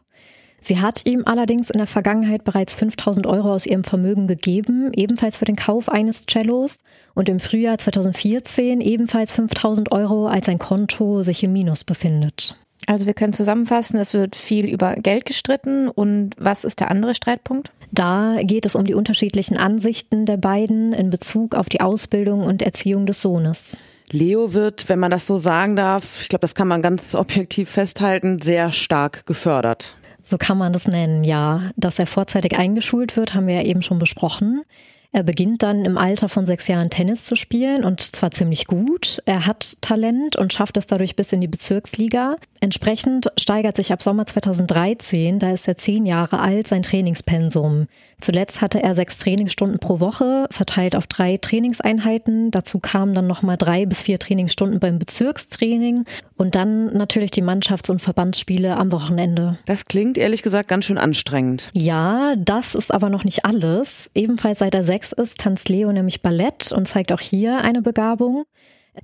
Sie 0.62 0.80
hat 0.80 1.06
ihm 1.06 1.24
allerdings 1.26 1.72
in 1.72 1.80
der 1.80 1.88
Vergangenheit 1.88 2.44
bereits 2.44 2.76
5000 2.76 3.26
Euro 3.26 3.52
aus 3.54 3.66
ihrem 3.66 3.84
Vermögen 3.84 4.28
gegeben, 4.28 4.92
ebenfalls 4.94 5.38
für 5.38 5.46
den 5.46 5.56
Kauf 5.56 5.90
eines 5.90 6.26
Cellos 6.28 6.80
und 7.16 7.30
im 7.30 7.40
Frühjahr 7.40 7.80
2014 7.80 8.82
ebenfalls 8.82 9.32
5000 9.32 9.92
Euro, 9.92 10.28
als 10.28 10.46
sein 10.46 10.60
Konto 10.60 11.24
sich 11.24 11.44
im 11.44 11.54
Minus 11.54 11.84
befindet. 11.84 12.58
Also 12.88 13.06
wir 13.06 13.14
können 13.14 13.34
zusammenfassen, 13.34 14.00
es 14.00 14.14
wird 14.14 14.38
viel 14.38 14.66
über 14.66 14.96
Geld 14.96 15.26
gestritten 15.26 15.90
und 15.90 16.32
was 16.38 16.64
ist 16.64 16.80
der 16.80 16.90
andere 16.90 17.14
Streitpunkt? 17.14 17.72
Da 17.92 18.38
geht 18.42 18.66
es 18.66 18.76
um 18.76 18.86
die 18.86 18.94
unterschiedlichen 18.94 19.58
Ansichten 19.58 20.26
der 20.26 20.38
beiden 20.38 20.94
in 20.94 21.10
Bezug 21.10 21.54
auf 21.54 21.68
die 21.68 21.82
Ausbildung 21.82 22.44
und 22.44 22.62
Erziehung 22.62 23.06
des 23.06 23.22
Sohnes. 23.22 23.76
Leo 24.10 24.54
wird, 24.54 24.88
wenn 24.88 25.00
man 25.00 25.12
das 25.12 25.28
so 25.28 25.36
sagen 25.36 25.76
darf, 25.76 26.22
ich 26.22 26.30
glaube, 26.30 26.42
das 26.42 26.56
kann 26.56 26.70
man 26.70 26.82
ganz 26.82 27.14
objektiv 27.14 27.70
festhalten, 27.70 28.42
sehr 28.42 28.72
stark 28.72 29.26
gefördert. 29.26 29.96
So 30.24 30.38
kann 30.38 30.58
man 30.58 30.72
das 30.72 30.88
nennen, 30.88 31.26
ja. 31.26 31.72
Dass 31.76 32.00
er 32.00 32.08
vorzeitig 32.08 32.58
eingeschult 32.58 33.18
wird, 33.18 33.34
haben 33.34 33.48
wir 33.48 33.56
ja 33.56 33.64
eben 33.64 33.82
schon 33.82 34.00
besprochen. 34.00 34.64
Er 35.12 35.24
beginnt 35.24 35.64
dann 35.64 35.86
im 35.86 35.98
Alter 35.98 36.30
von 36.30 36.46
sechs 36.46 36.68
Jahren 36.68 36.90
Tennis 36.90 37.26
zu 37.26 37.36
spielen 37.36 37.84
und 37.84 38.02
zwar 38.02 38.32
ziemlich 38.32 38.68
gut. 38.68 39.22
Er 39.26 39.46
hat 39.48 39.78
Talent 39.82 40.36
und 40.36 40.54
schafft 40.54 40.78
es 40.78 40.88
dadurch 40.88 41.16
bis 41.16 41.32
in 41.32 41.42
die 41.42 41.48
Bezirksliga. 41.48 42.36
Entsprechend 42.60 43.32
steigert 43.38 43.76
sich 43.76 43.92
ab 43.94 44.02
Sommer 44.02 44.26
2013, 44.26 45.40
da 45.40 45.52
ist 45.52 45.68
er 45.68 45.78
zehn 45.78 46.06
Jahre 46.06 46.40
alt, 46.40 46.68
sein 46.68 46.84
Trainingspensum. 46.84 47.86
Zuletzt 48.20 48.62
hatte 48.62 48.82
er 48.82 48.96
sechs 48.96 49.20
Trainingsstunden 49.20 49.80
pro 49.80 50.00
Woche, 50.00 50.48
verteilt 50.50 50.96
auf 50.96 51.06
drei 51.06 51.38
Trainingseinheiten. 51.38 52.50
Dazu 52.50 52.80
kamen 52.80 53.14
dann 53.14 53.28
nochmal 53.28 53.58
drei 53.58 53.86
bis 53.86 54.02
vier 54.02 54.18
Trainingsstunden 54.18 54.80
beim 54.80 54.98
Bezirkstraining 54.98 56.06
und 56.36 56.56
dann 56.56 56.94
natürlich 56.94 57.30
die 57.30 57.44
Mannschafts- 57.44 57.92
und 57.92 58.02
Verbandsspiele 58.02 58.76
am 58.76 58.92
Wochenende. 58.92 59.60
Das 59.66 59.86
klingt 59.86 60.18
ehrlich 60.18 60.42
gesagt 60.42 60.68
ganz 60.68 60.86
schön 60.86 60.98
anstrengend. 60.98 61.70
Ja, 61.76 62.34
das 62.38 62.74
ist 62.74 62.92
aber 62.92 63.10
noch 63.10 63.24
nicht 63.24 63.46
alles. 63.46 64.10
Ebenfalls 64.16 64.60
seit 64.60 64.74
er 64.74 64.84
sechs 64.84 64.97
ist, 65.14 65.40
tanzt 65.40 65.70
Leo 65.70 65.92
nämlich 65.92 66.22
Ballett 66.22 66.72
und 66.72 66.88
zeigt 66.88 67.12
auch 67.12 67.20
hier 67.20 67.60
eine 67.64 67.82
Begabung. 67.82 68.46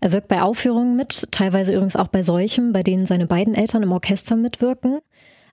Er 0.02 0.12
wirkt 0.12 0.28
bei 0.28 0.42
Aufführungen 0.42 0.96
mit, 0.96 1.28
teilweise 1.32 1.74
übrigens 1.74 1.96
auch 1.96 2.08
bei 2.08 2.24
solchen, 2.24 2.74
bei 2.74 2.84
denen 2.84 3.06
seine 3.06 3.28
beiden 3.28 3.54
Eltern 3.54 3.84
im 3.84 3.92
Orchester 3.92 4.36
mitwirken. 4.36 5.00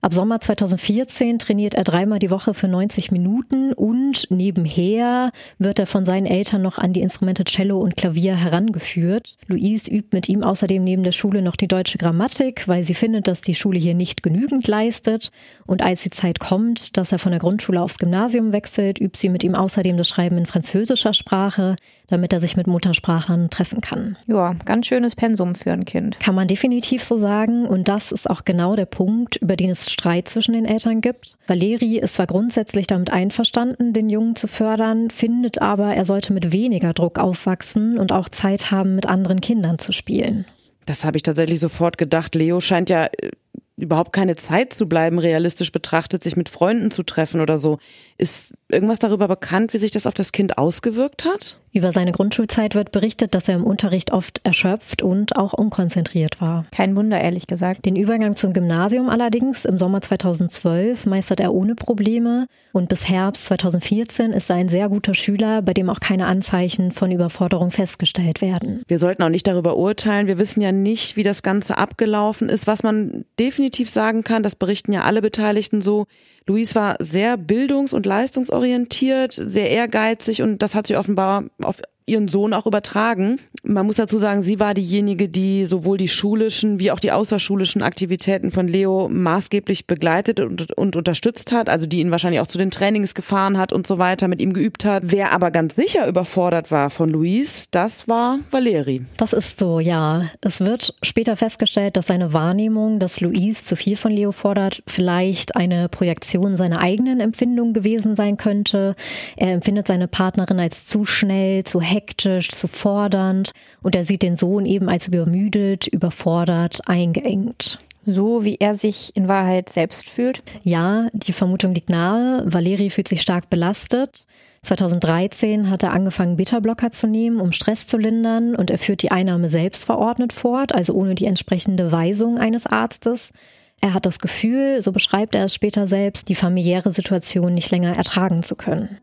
Ab 0.03 0.15
Sommer 0.15 0.41
2014 0.41 1.37
trainiert 1.37 1.75
er 1.75 1.83
dreimal 1.83 2.17
die 2.17 2.31
Woche 2.31 2.55
für 2.55 2.67
90 2.67 3.11
Minuten 3.11 3.71
und 3.71 4.31
nebenher 4.31 5.31
wird 5.59 5.77
er 5.77 5.85
von 5.85 6.05
seinen 6.05 6.25
Eltern 6.25 6.63
noch 6.63 6.79
an 6.79 6.91
die 6.91 7.01
Instrumente 7.01 7.43
Cello 7.43 7.79
und 7.79 7.97
Klavier 7.97 8.35
herangeführt. 8.35 9.35
Louise 9.45 9.91
übt 9.91 10.07
mit 10.11 10.27
ihm 10.27 10.41
außerdem 10.41 10.83
neben 10.83 11.03
der 11.03 11.11
Schule 11.11 11.43
noch 11.43 11.55
die 11.55 11.67
deutsche 11.67 11.99
Grammatik, 11.99 12.67
weil 12.67 12.83
sie 12.83 12.95
findet, 12.95 13.27
dass 13.27 13.41
die 13.41 13.53
Schule 13.53 13.77
hier 13.77 13.93
nicht 13.93 14.23
genügend 14.23 14.67
leistet. 14.67 15.29
Und 15.67 15.83
als 15.83 16.01
die 16.01 16.09
Zeit 16.09 16.39
kommt, 16.39 16.97
dass 16.97 17.11
er 17.11 17.19
von 17.19 17.31
der 17.31 17.39
Grundschule 17.39 17.79
aufs 17.79 17.99
Gymnasium 17.99 18.53
wechselt, 18.53 18.99
übt 18.99 19.19
sie 19.19 19.29
mit 19.29 19.43
ihm 19.43 19.53
außerdem 19.53 19.97
das 19.97 20.09
Schreiben 20.09 20.39
in 20.39 20.47
französischer 20.47 21.13
Sprache, 21.13 21.75
damit 22.11 22.33
er 22.33 22.39
sich 22.39 22.55
mit 22.57 22.67
Muttersprachlern 22.67 23.49
treffen 23.49 23.81
kann. 23.81 24.17
Ja, 24.27 24.55
ganz 24.65 24.87
schönes 24.87 25.15
Pensum 25.15 25.55
für 25.55 25.71
ein 25.71 25.85
Kind. 25.85 26.19
Kann 26.19 26.35
man 26.35 26.47
definitiv 26.47 27.03
so 27.03 27.15
sagen. 27.15 27.65
Und 27.65 27.87
das 27.87 28.11
ist 28.11 28.29
auch 28.29 28.45
genau 28.45 28.75
der 28.75 28.85
Punkt, 28.85 29.37
über 29.37 29.55
den 29.55 29.71
es 29.71 29.89
Streit 29.89 30.27
zwischen 30.27 30.53
den 30.53 30.65
Eltern 30.65 31.01
gibt. 31.01 31.35
Valeri 31.47 31.97
ist 31.97 32.15
zwar 32.15 32.27
grundsätzlich 32.27 32.87
damit 32.87 33.11
einverstanden, 33.11 33.93
den 33.93 34.09
Jungen 34.09 34.35
zu 34.35 34.47
fördern, 34.47 35.09
findet 35.09 35.61
aber, 35.61 35.95
er 35.95 36.05
sollte 36.05 36.33
mit 36.33 36.51
weniger 36.51 36.93
Druck 36.93 37.17
aufwachsen 37.17 37.97
und 37.97 38.11
auch 38.11 38.29
Zeit 38.29 38.71
haben, 38.71 38.95
mit 38.95 39.07
anderen 39.07 39.41
Kindern 39.41 39.79
zu 39.79 39.91
spielen. 39.91 40.45
Das 40.85 41.05
habe 41.05 41.17
ich 41.17 41.23
tatsächlich 41.23 41.59
sofort 41.59 41.97
gedacht. 41.97 42.35
Leo 42.35 42.59
scheint 42.59 42.89
ja 42.89 43.05
äh, 43.05 43.31
überhaupt 43.81 44.13
keine 44.13 44.35
Zeit 44.35 44.73
zu 44.73 44.87
bleiben, 44.87 45.19
realistisch 45.19 45.71
betrachtet, 45.71 46.23
sich 46.23 46.35
mit 46.35 46.49
Freunden 46.49 46.91
zu 46.91 47.03
treffen 47.03 47.41
oder 47.41 47.57
so. 47.57 47.79
Ist 48.17 48.53
irgendwas 48.69 48.99
darüber 48.99 49.27
bekannt, 49.27 49.73
wie 49.73 49.79
sich 49.79 49.91
das 49.91 50.05
auf 50.05 50.13
das 50.13 50.31
Kind 50.31 50.57
ausgewirkt 50.57 51.25
hat? 51.25 51.59
Über 51.73 51.91
seine 51.93 52.11
Grundschulzeit 52.11 52.75
wird 52.75 52.91
berichtet, 52.91 53.33
dass 53.33 53.47
er 53.47 53.55
im 53.55 53.63
Unterricht 53.63 54.11
oft 54.11 54.41
erschöpft 54.43 55.01
und 55.01 55.37
auch 55.37 55.53
unkonzentriert 55.53 56.41
war. 56.41 56.65
Kein 56.71 56.95
Wunder, 56.97 57.19
ehrlich 57.19 57.47
gesagt. 57.47 57.85
Den 57.85 57.95
Übergang 57.95 58.35
zum 58.35 58.51
Gymnasium 58.53 59.09
allerdings 59.09 59.63
im 59.63 59.77
Sommer 59.77 60.01
2012 60.01 61.05
meistert 61.05 61.39
er 61.39 61.53
ohne 61.53 61.75
Probleme 61.75 62.47
und 62.73 62.89
bis 62.89 63.07
Herbst 63.07 63.45
2014 63.45 64.33
ist 64.33 64.49
er 64.49 64.57
ein 64.57 64.67
sehr 64.67 64.89
guter 64.89 65.13
Schüler, 65.13 65.61
bei 65.61 65.73
dem 65.73 65.89
auch 65.89 66.01
keine 66.01 66.27
Anzeichen 66.27 66.91
von 66.91 67.09
Überforderung 67.09 67.71
festgestellt 67.71 68.41
werden. 68.41 68.83
Wir 68.87 68.99
sollten 68.99 69.23
auch 69.23 69.29
nicht 69.29 69.47
darüber 69.47 69.77
urteilen. 69.77 70.27
Wir 70.27 70.37
wissen 70.37 70.61
ja 70.61 70.73
nicht, 70.73 71.15
wie 71.15 71.23
das 71.23 71.41
Ganze 71.41 71.77
abgelaufen 71.77 72.49
ist. 72.49 72.67
Was 72.67 72.83
man 72.83 73.23
definitiv 73.39 73.70
sagen 73.91 74.23
kann, 74.23 74.43
das 74.43 74.55
berichten 74.55 74.93
ja 74.93 75.03
alle 75.03 75.21
Beteiligten 75.21 75.81
so, 75.81 76.07
Luis 76.47 76.75
war 76.75 76.95
sehr 76.99 77.37
bildungs- 77.37 77.93
und 77.93 78.05
leistungsorientiert, 78.05 79.33
sehr 79.33 79.69
ehrgeizig 79.69 80.41
und 80.41 80.59
das 80.61 80.75
hat 80.75 80.87
sich 80.87 80.97
offenbar 80.97 81.45
auf 81.61 81.81
ihren 82.05 82.27
Sohn 82.27 82.53
auch 82.53 82.65
übertragen. 82.65 83.39
Man 83.63 83.85
muss 83.85 83.97
dazu 83.97 84.17
sagen, 84.17 84.41
sie 84.43 84.59
war 84.59 84.73
diejenige, 84.73 85.29
die 85.29 85.65
sowohl 85.65 85.97
die 85.97 86.07
schulischen 86.07 86.79
wie 86.79 86.91
auch 86.91 86.99
die 86.99 87.11
außerschulischen 87.11 87.81
Aktivitäten 87.83 88.51
von 88.51 88.67
Leo 88.67 89.07
maßgeblich 89.09 89.85
begleitet 89.87 90.39
und, 90.39 90.71
und 90.77 90.95
unterstützt 90.95 91.51
hat, 91.51 91.69
also 91.69 91.85
die 91.85 91.99
ihn 91.99 92.11
wahrscheinlich 92.11 92.41
auch 92.41 92.47
zu 92.47 92.57
den 92.57 92.71
Trainings 92.71 93.13
gefahren 93.13 93.57
hat 93.57 93.71
und 93.71 93.85
so 93.85 93.97
weiter, 93.97 94.27
mit 94.27 94.41
ihm 94.41 94.53
geübt 94.53 94.83
hat. 94.83 95.03
Wer 95.05 95.31
aber 95.31 95.51
ganz 95.51 95.75
sicher 95.75 96.07
überfordert 96.07 96.71
war 96.71 96.89
von 96.89 97.09
Luis, 97.09 97.67
das 97.71 98.07
war 98.07 98.39
Valeri. 98.49 99.05
Das 99.17 99.33
ist 99.33 99.59
so, 99.59 99.79
ja. 99.79 100.25
Es 100.41 100.61
wird 100.61 100.95
später 101.03 101.35
festgestellt, 101.35 101.97
dass 101.97 102.07
seine 102.07 102.33
Wahrnehmung, 102.33 102.99
dass 102.99 103.21
Luis 103.21 103.63
zu 103.63 103.75
viel 103.75 103.95
von 103.95 104.11
Leo 104.11 104.31
fordert, 104.31 104.81
vielleicht 104.87 105.55
eine 105.55 105.87
Projektion 105.87 106.55
seiner 106.55 106.79
eigenen 106.79 107.19
Empfindung 107.19 107.73
gewesen 107.73 108.15
sein 108.15 108.37
könnte. 108.37 108.95
Er 109.35 109.51
empfindet 109.53 109.87
seine 109.87 110.07
Partnerin 110.07 110.59
als 110.59 110.87
zu 110.87 111.05
schnell, 111.05 111.63
zu 111.63 111.79
hektisch, 111.91 112.49
zu 112.49 112.67
fordernd 112.67 113.51
und 113.81 113.95
er 113.95 114.03
sieht 114.03 114.21
den 114.21 114.35
Sohn 114.35 114.65
eben 114.65 114.89
als 114.89 115.07
übermüdet, 115.07 115.87
überfordert, 115.87 116.79
eingeengt. 116.87 117.79
So 118.03 118.43
wie 118.43 118.57
er 118.59 118.73
sich 118.73 119.15
in 119.15 119.27
Wahrheit 119.27 119.69
selbst 119.69 120.09
fühlt? 120.09 120.41
Ja, 120.63 121.07
die 121.13 121.33
Vermutung 121.33 121.75
liegt 121.75 121.89
nahe. 121.89 122.43
Valeri 122.45 122.89
fühlt 122.89 123.07
sich 123.07 123.21
stark 123.21 123.49
belastet. 123.49 124.25
2013 124.63 125.69
hat 125.69 125.83
er 125.83 125.93
angefangen, 125.93 126.35
Bitterblocker 126.35 126.91
zu 126.91 127.07
nehmen, 127.07 127.39
um 127.39 127.51
Stress 127.51 127.87
zu 127.87 127.97
lindern 127.97 128.55
und 128.55 128.71
er 128.71 128.77
führt 128.77 129.03
die 129.03 129.11
Einnahme 129.11 129.49
selbst 129.49 129.85
verordnet 129.85 130.33
fort, 130.33 130.73
also 130.73 130.93
ohne 130.93 131.15
die 131.15 131.25
entsprechende 131.25 131.91
Weisung 131.91 132.37
eines 132.39 132.65
Arztes. 132.65 133.33
Er 133.81 133.93
hat 133.93 134.05
das 134.05 134.19
Gefühl, 134.19 134.81
so 134.81 134.91
beschreibt 134.91 135.33
er 135.35 135.45
es 135.45 135.55
später 135.55 135.87
selbst, 135.87 136.27
die 136.29 136.35
familiäre 136.35 136.91
Situation 136.91 137.53
nicht 137.53 137.71
länger 137.71 137.95
ertragen 137.95 138.43
zu 138.43 138.55
können. 138.55 138.99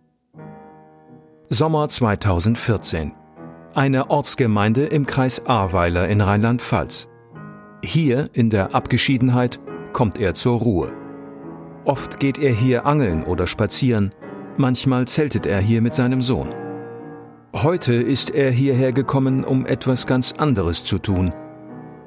Sommer 1.51 1.89
2014. 1.89 3.13
Eine 3.75 4.11
Ortsgemeinde 4.11 4.85
im 4.85 5.07
Kreis 5.07 5.47
Ahrweiler 5.47 6.07
in 6.07 6.21
Rheinland-Pfalz. 6.21 7.09
Hier 7.83 8.29
in 8.35 8.51
der 8.51 8.75
Abgeschiedenheit 8.75 9.59
kommt 9.95 10.19
er 10.19 10.35
zur 10.35 10.59
Ruhe. 10.59 10.93
Oft 11.87 12.21
geht 12.21 12.37
er 12.37 12.53
hier 12.53 12.85
angeln 12.85 13.25
oder 13.25 13.47
spazieren, 13.47 14.13
manchmal 14.59 15.09
zeltet 15.09 15.47
er 15.47 15.59
hier 15.59 15.81
mit 15.81 15.95
seinem 15.95 16.21
Sohn. 16.21 16.55
Heute 17.55 17.95
ist 17.95 18.29
er 18.29 18.51
hierher 18.51 18.93
gekommen, 18.93 19.43
um 19.43 19.65
etwas 19.65 20.07
ganz 20.07 20.35
anderes 20.37 20.85
zu 20.85 20.99
tun. 20.99 21.33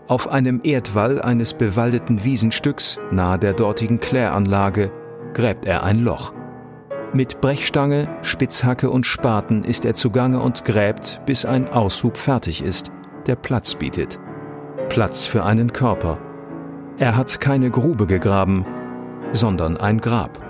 Auf 0.07 0.31
einem 0.31 0.62
Erdwall 0.63 1.19
eines 1.19 1.55
bewaldeten 1.55 2.24
Wiesenstücks 2.24 3.00
nahe 3.10 3.39
der 3.39 3.53
dortigen 3.53 4.00
Kläranlage 4.00 4.91
gräbt 5.33 5.65
er 5.65 5.83
ein 5.83 5.98
Loch. 5.98 6.31
Mit 7.13 7.41
Brechstange, 7.41 8.07
Spitzhacke 8.21 8.89
und 8.89 9.05
Spaten 9.05 9.65
ist 9.65 9.83
er 9.83 9.95
zugange 9.95 10.39
und 10.39 10.63
gräbt, 10.63 11.19
bis 11.25 11.43
ein 11.43 11.67
Aushub 11.67 12.15
fertig 12.15 12.63
ist, 12.63 12.89
der 13.27 13.35
Platz 13.35 13.75
bietet. 13.75 14.17
Platz 14.87 15.25
für 15.25 15.43
einen 15.43 15.73
Körper. 15.73 16.19
Er 16.97 17.17
hat 17.17 17.41
keine 17.41 17.69
Grube 17.69 18.07
gegraben, 18.07 18.65
sondern 19.33 19.75
ein 19.75 19.99
Grab. 19.99 20.40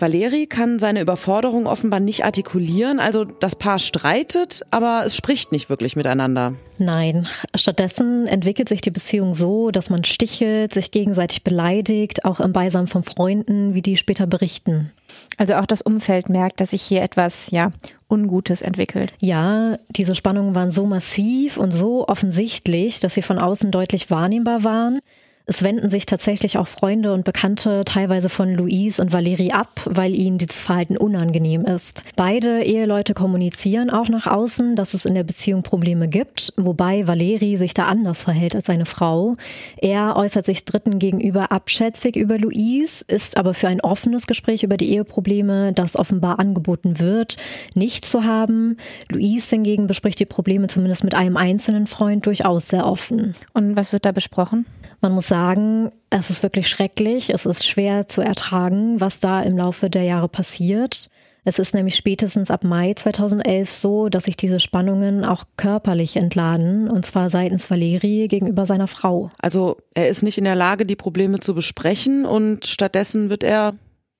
Valeri 0.00 0.46
kann 0.46 0.78
seine 0.78 1.00
Überforderung 1.00 1.66
offenbar 1.66 2.00
nicht 2.00 2.24
artikulieren, 2.24 3.00
also 3.00 3.24
das 3.24 3.56
Paar 3.56 3.78
streitet, 3.78 4.62
aber 4.70 5.02
es 5.04 5.16
spricht 5.16 5.52
nicht 5.52 5.70
wirklich 5.70 5.96
miteinander. 5.96 6.54
Nein, 6.78 7.28
stattdessen 7.54 8.26
entwickelt 8.26 8.68
sich 8.68 8.80
die 8.80 8.90
Beziehung 8.90 9.34
so, 9.34 9.70
dass 9.70 9.90
man 9.90 10.04
stichelt, 10.04 10.72
sich 10.72 10.90
gegenseitig 10.90 11.44
beleidigt, 11.44 12.24
auch 12.24 12.40
im 12.40 12.52
Beisammen 12.52 12.86
von 12.86 13.02
Freunden, 13.02 13.74
wie 13.74 13.82
die 13.82 13.96
später 13.96 14.26
berichten. 14.26 14.92
Also 15.36 15.54
auch 15.54 15.66
das 15.66 15.82
Umfeld 15.82 16.28
merkt, 16.28 16.60
dass 16.60 16.70
sich 16.70 16.82
hier 16.82 17.02
etwas, 17.02 17.50
ja, 17.50 17.72
Ungutes 18.08 18.62
entwickelt. 18.62 19.12
Ja, 19.20 19.78
diese 19.88 20.14
Spannungen 20.14 20.54
waren 20.54 20.70
so 20.70 20.86
massiv 20.86 21.56
und 21.58 21.70
so 21.70 22.08
offensichtlich, 22.08 23.00
dass 23.00 23.14
sie 23.14 23.22
von 23.22 23.38
außen 23.38 23.70
deutlich 23.70 24.10
wahrnehmbar 24.10 24.64
waren. 24.64 25.00
Es 25.46 25.64
wenden 25.64 25.90
sich 25.90 26.06
tatsächlich 26.06 26.58
auch 26.58 26.68
Freunde 26.68 27.12
und 27.12 27.24
Bekannte 27.24 27.82
teilweise 27.84 28.28
von 28.28 28.54
Louise 28.54 29.02
und 29.02 29.12
Valerie 29.12 29.52
ab, 29.52 29.80
weil 29.84 30.14
ihnen 30.14 30.38
dieses 30.38 30.62
Verhalten 30.62 30.96
unangenehm 30.96 31.64
ist. 31.64 32.04
Beide 32.14 32.62
Eheleute 32.62 33.14
kommunizieren 33.14 33.90
auch 33.90 34.08
nach 34.08 34.26
außen, 34.26 34.76
dass 34.76 34.94
es 34.94 35.06
in 35.06 35.14
der 35.14 35.24
Beziehung 35.24 35.62
Probleme 35.62 36.08
gibt, 36.08 36.52
wobei 36.56 37.08
Valerie 37.08 37.56
sich 37.56 37.74
da 37.74 37.86
anders 37.86 38.22
verhält 38.22 38.54
als 38.54 38.66
seine 38.66 38.86
Frau. 38.86 39.34
Er 39.78 40.16
äußert 40.16 40.46
sich 40.46 40.64
Dritten 40.64 40.98
gegenüber 40.98 41.50
abschätzig 41.50 42.16
über 42.16 42.38
Louise, 42.38 43.04
ist 43.08 43.36
aber 43.36 43.54
für 43.54 43.68
ein 43.68 43.80
offenes 43.80 44.26
Gespräch 44.26 44.62
über 44.62 44.76
die 44.76 44.92
Eheprobleme, 44.92 45.72
das 45.72 45.96
offenbar 45.96 46.38
angeboten 46.38 47.00
wird, 47.00 47.38
nicht 47.74 48.04
zu 48.04 48.24
haben. 48.24 48.76
Louise 49.10 49.48
hingegen 49.48 49.86
bespricht 49.86 50.20
die 50.20 50.26
Probleme 50.26 50.66
zumindest 50.68 51.02
mit 51.02 51.14
einem 51.14 51.36
einzelnen 51.36 51.86
Freund 51.86 52.26
durchaus 52.26 52.68
sehr 52.68 52.86
offen. 52.86 53.34
Und 53.54 53.76
was 53.76 53.92
wird 53.92 54.04
da 54.04 54.12
besprochen? 54.12 54.66
Man 55.00 55.12
muss 55.12 55.28
sagen, 55.30 55.90
es 56.10 56.28
ist 56.28 56.42
wirklich 56.42 56.68
schrecklich. 56.68 57.30
Es 57.30 57.46
ist 57.46 57.66
schwer 57.66 58.08
zu 58.08 58.20
ertragen, 58.20 59.00
was 59.00 59.20
da 59.20 59.40
im 59.40 59.56
Laufe 59.56 59.88
der 59.88 60.02
Jahre 60.02 60.28
passiert. 60.28 61.08
Es 61.44 61.58
ist 61.58 61.72
nämlich 61.72 61.96
spätestens 61.96 62.50
ab 62.50 62.64
Mai 62.64 62.92
2011 62.92 63.70
so, 63.70 64.08
dass 64.10 64.24
sich 64.24 64.36
diese 64.36 64.60
Spannungen 64.60 65.24
auch 65.24 65.44
körperlich 65.56 66.16
entladen, 66.16 66.90
und 66.90 67.06
zwar 67.06 67.30
seitens 67.30 67.70
Valeri 67.70 68.28
gegenüber 68.28 68.66
seiner 68.66 68.88
Frau. 68.88 69.30
Also 69.38 69.78
er 69.94 70.08
ist 70.08 70.22
nicht 70.22 70.36
in 70.36 70.44
der 70.44 70.54
Lage, 70.54 70.84
die 70.84 70.96
Probleme 70.96 71.40
zu 71.40 71.54
besprechen 71.54 72.26
und 72.26 72.66
stattdessen 72.66 73.30
wird 73.30 73.42
er 73.42 73.74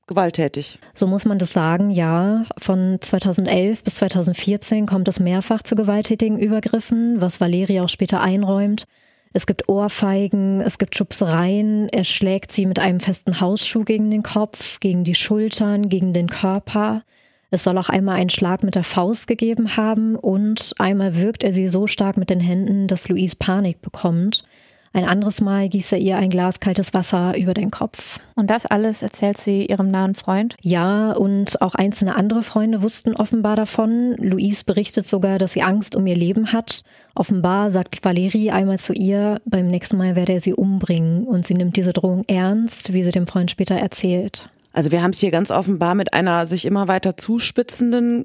gewalttätig. 0.06 0.78
So 0.94 1.06
muss 1.06 1.24
man 1.26 1.38
das 1.38 1.52
sagen, 1.52 1.90
ja. 1.90 2.44
Von 2.58 2.98
2011 3.00 3.84
bis 3.84 3.96
2014 3.96 4.86
kommt 4.86 5.06
es 5.08 5.20
mehrfach 5.20 5.62
zu 5.62 5.74
gewalttätigen 5.74 6.38
Übergriffen, 6.38 7.20
was 7.20 7.40
Valeri 7.40 7.80
auch 7.80 7.88
später 7.88 8.20
einräumt. 8.20 8.86
Es 9.32 9.46
gibt 9.46 9.68
Ohrfeigen, 9.68 10.60
es 10.60 10.78
gibt 10.78 10.96
Schubsereien. 10.96 11.88
Er 11.90 12.02
schlägt 12.04 12.50
sie 12.50 12.66
mit 12.66 12.80
einem 12.80 12.98
festen 12.98 13.40
Hausschuh 13.40 13.84
gegen 13.84 14.10
den 14.10 14.24
Kopf, 14.24 14.80
gegen 14.80 15.04
die 15.04 15.14
Schultern, 15.14 15.88
gegen 15.88 16.12
den 16.12 16.28
Körper. 16.28 17.02
Es 17.50 17.64
soll 17.64 17.78
auch 17.78 17.88
einmal 17.88 18.16
einen 18.16 18.30
Schlag 18.30 18.62
mit 18.62 18.74
der 18.74 18.84
Faust 18.84 19.26
gegeben 19.26 19.76
haben 19.76 20.16
und 20.16 20.72
einmal 20.78 21.16
wirkt 21.16 21.44
er 21.44 21.52
sie 21.52 21.68
so 21.68 21.86
stark 21.86 22.16
mit 22.16 22.30
den 22.30 22.40
Händen, 22.40 22.86
dass 22.88 23.08
Louise 23.08 23.36
Panik 23.36 23.80
bekommt. 23.82 24.44
Ein 24.92 25.04
anderes 25.04 25.40
Mal 25.40 25.68
gießt 25.68 25.92
er 25.92 25.98
ihr 25.98 26.16
ein 26.16 26.30
Glas 26.30 26.58
kaltes 26.58 26.92
Wasser 26.92 27.36
über 27.38 27.54
den 27.54 27.70
Kopf. 27.70 28.18
Und 28.34 28.50
das 28.50 28.66
alles 28.66 29.02
erzählt 29.02 29.38
sie 29.38 29.66
ihrem 29.66 29.88
nahen 29.90 30.16
Freund? 30.16 30.56
Ja, 30.62 31.12
und 31.12 31.62
auch 31.62 31.76
einzelne 31.76 32.16
andere 32.16 32.42
Freunde 32.42 32.82
wussten 32.82 33.14
offenbar 33.14 33.54
davon. 33.54 34.16
Louise 34.16 34.64
berichtet 34.64 35.06
sogar, 35.06 35.38
dass 35.38 35.52
sie 35.52 35.62
Angst 35.62 35.94
um 35.94 36.06
ihr 36.08 36.16
Leben 36.16 36.52
hat. 36.52 36.82
Offenbar 37.14 37.70
sagt 37.70 38.04
Valerie 38.04 38.50
einmal 38.50 38.80
zu 38.80 38.92
ihr, 38.92 39.40
beim 39.44 39.68
nächsten 39.68 39.96
Mal 39.96 40.16
werde 40.16 40.32
er 40.32 40.40
sie 40.40 40.54
umbringen. 40.54 41.22
Und 41.22 41.46
sie 41.46 41.54
nimmt 41.54 41.76
diese 41.76 41.92
Drohung 41.92 42.24
ernst, 42.26 42.92
wie 42.92 43.04
sie 43.04 43.12
dem 43.12 43.28
Freund 43.28 43.52
später 43.52 43.76
erzählt. 43.76 44.50
Also 44.72 44.90
wir 44.90 45.02
haben 45.02 45.12
es 45.12 45.20
hier 45.20 45.30
ganz 45.30 45.52
offenbar 45.52 45.94
mit 45.94 46.14
einer 46.14 46.48
sich 46.48 46.64
immer 46.64 46.88
weiter 46.88 47.16
zuspitzenden 47.16 48.24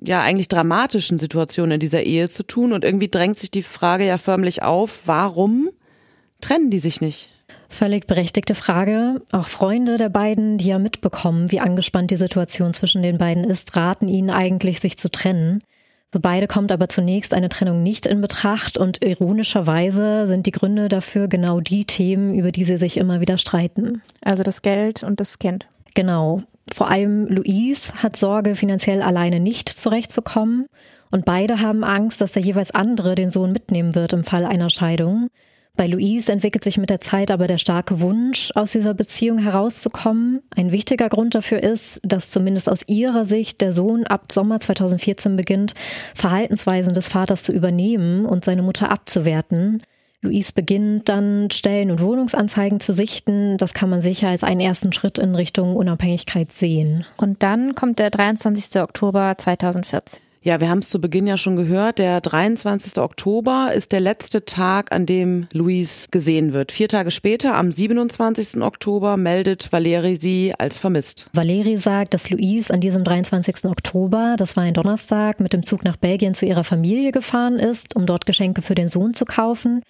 ja 0.00 0.22
eigentlich 0.22 0.46
dramatischen 0.46 1.18
Situation 1.18 1.72
in 1.72 1.80
dieser 1.80 2.04
Ehe 2.04 2.28
zu 2.28 2.44
tun 2.44 2.72
und 2.72 2.84
irgendwie 2.84 3.08
drängt 3.08 3.38
sich 3.38 3.50
die 3.50 3.62
Frage 3.62 4.06
ja 4.06 4.18
förmlich 4.18 4.62
auf, 4.62 5.02
warum 5.06 5.70
trennen 6.44 6.70
die 6.70 6.78
sich 6.78 7.00
nicht? 7.00 7.28
Völlig 7.68 8.06
berechtigte 8.06 8.54
Frage. 8.54 9.22
Auch 9.32 9.48
Freunde 9.48 9.98
der 9.98 10.08
beiden, 10.08 10.58
die 10.58 10.68
ja 10.68 10.78
mitbekommen, 10.78 11.50
wie 11.50 11.60
angespannt 11.60 12.10
die 12.10 12.16
Situation 12.16 12.72
zwischen 12.72 13.02
den 13.02 13.18
beiden 13.18 13.44
ist, 13.44 13.74
raten 13.76 14.08
ihnen 14.08 14.30
eigentlich, 14.30 14.80
sich 14.80 14.98
zu 14.98 15.10
trennen. 15.10 15.62
Für 16.12 16.20
beide 16.20 16.46
kommt 16.46 16.70
aber 16.70 16.88
zunächst 16.88 17.34
eine 17.34 17.48
Trennung 17.48 17.82
nicht 17.82 18.06
in 18.06 18.20
Betracht 18.20 18.78
und 18.78 19.04
ironischerweise 19.04 20.28
sind 20.28 20.46
die 20.46 20.52
Gründe 20.52 20.88
dafür 20.88 21.26
genau 21.26 21.58
die 21.58 21.86
Themen, 21.86 22.34
über 22.34 22.52
die 22.52 22.62
sie 22.62 22.76
sich 22.76 22.98
immer 22.98 23.20
wieder 23.20 23.36
streiten. 23.36 24.00
Also 24.22 24.44
das 24.44 24.62
Geld 24.62 25.02
und 25.02 25.18
das 25.18 25.40
Kind. 25.40 25.66
Genau. 25.94 26.42
Vor 26.72 26.88
allem 26.88 27.26
Louise 27.26 27.92
hat 27.96 28.16
Sorge, 28.16 28.54
finanziell 28.54 29.02
alleine 29.02 29.40
nicht 29.40 29.68
zurechtzukommen 29.68 30.66
und 31.10 31.24
beide 31.24 31.60
haben 31.60 31.82
Angst, 31.82 32.20
dass 32.20 32.32
der 32.32 32.42
jeweils 32.42 32.70
andere 32.70 33.16
den 33.16 33.30
Sohn 33.30 33.50
mitnehmen 33.50 33.96
wird 33.96 34.12
im 34.12 34.22
Fall 34.22 34.44
einer 34.44 34.70
Scheidung. 34.70 35.30
Bei 35.76 35.88
Louise 35.88 36.30
entwickelt 36.30 36.62
sich 36.62 36.78
mit 36.78 36.88
der 36.88 37.00
Zeit 37.00 37.32
aber 37.32 37.48
der 37.48 37.58
starke 37.58 38.00
Wunsch, 38.00 38.52
aus 38.54 38.72
dieser 38.72 38.94
Beziehung 38.94 39.38
herauszukommen. 39.38 40.40
Ein 40.54 40.70
wichtiger 40.70 41.08
Grund 41.08 41.34
dafür 41.34 41.62
ist, 41.64 42.00
dass 42.04 42.30
zumindest 42.30 42.68
aus 42.68 42.82
ihrer 42.86 43.24
Sicht 43.24 43.60
der 43.60 43.72
Sohn 43.72 44.06
ab 44.06 44.30
Sommer 44.30 44.60
2014 44.60 45.34
beginnt, 45.34 45.74
Verhaltensweisen 46.14 46.94
des 46.94 47.08
Vaters 47.08 47.42
zu 47.42 47.52
übernehmen 47.52 48.24
und 48.24 48.44
seine 48.44 48.62
Mutter 48.62 48.90
abzuwerten. 48.90 49.82
Louise 50.22 50.52
beginnt 50.54 51.08
dann 51.08 51.50
Stellen- 51.50 51.90
und 51.90 52.00
Wohnungsanzeigen 52.00 52.78
zu 52.78 52.94
sichten. 52.94 53.58
Das 53.58 53.74
kann 53.74 53.90
man 53.90 54.00
sicher 54.00 54.28
als 54.28 54.44
einen 54.44 54.60
ersten 54.60 54.92
Schritt 54.92 55.18
in 55.18 55.34
Richtung 55.34 55.74
Unabhängigkeit 55.74 56.52
sehen. 56.52 57.04
Und 57.16 57.42
dann 57.42 57.74
kommt 57.74 57.98
der 57.98 58.10
23. 58.10 58.80
Oktober 58.80 59.34
2014. 59.36 60.22
Ja, 60.44 60.60
wir 60.60 60.68
haben 60.68 60.80
es 60.80 60.90
zu 60.90 61.00
Beginn 61.00 61.26
ja 61.26 61.38
schon 61.38 61.56
gehört. 61.56 61.98
Der 61.98 62.20
23. 62.20 62.98
Oktober 62.98 63.70
ist 63.74 63.92
der 63.92 64.00
letzte 64.00 64.44
Tag, 64.44 64.92
an 64.92 65.06
dem 65.06 65.46
Louise 65.54 66.08
gesehen 66.10 66.52
wird. 66.52 66.70
Vier 66.70 66.86
Tage 66.86 67.10
später, 67.10 67.54
am 67.54 67.72
27. 67.72 68.60
Oktober, 68.60 69.16
meldet 69.16 69.72
Valeri 69.72 70.16
sie 70.16 70.52
als 70.58 70.76
vermisst. 70.76 71.30
Valeri 71.32 71.78
sagt, 71.78 72.12
dass 72.12 72.28
Louise 72.28 72.74
an 72.74 72.80
diesem 72.80 73.04
23. 73.04 73.64
Oktober, 73.64 74.34
das 74.36 74.54
war 74.54 74.64
ein 74.64 74.74
Donnerstag, 74.74 75.40
mit 75.40 75.54
dem 75.54 75.62
Zug 75.62 75.82
nach 75.82 75.96
Belgien 75.96 76.34
zu 76.34 76.44
ihrer 76.44 76.64
Familie 76.64 77.10
gefahren 77.10 77.58
ist, 77.58 77.96
um 77.96 78.04
dort 78.04 78.26
Geschenke 78.26 78.60
für 78.60 78.74
den 78.74 78.90
Sohn 78.90 79.14
zu 79.14 79.24
kaufen. 79.24 79.80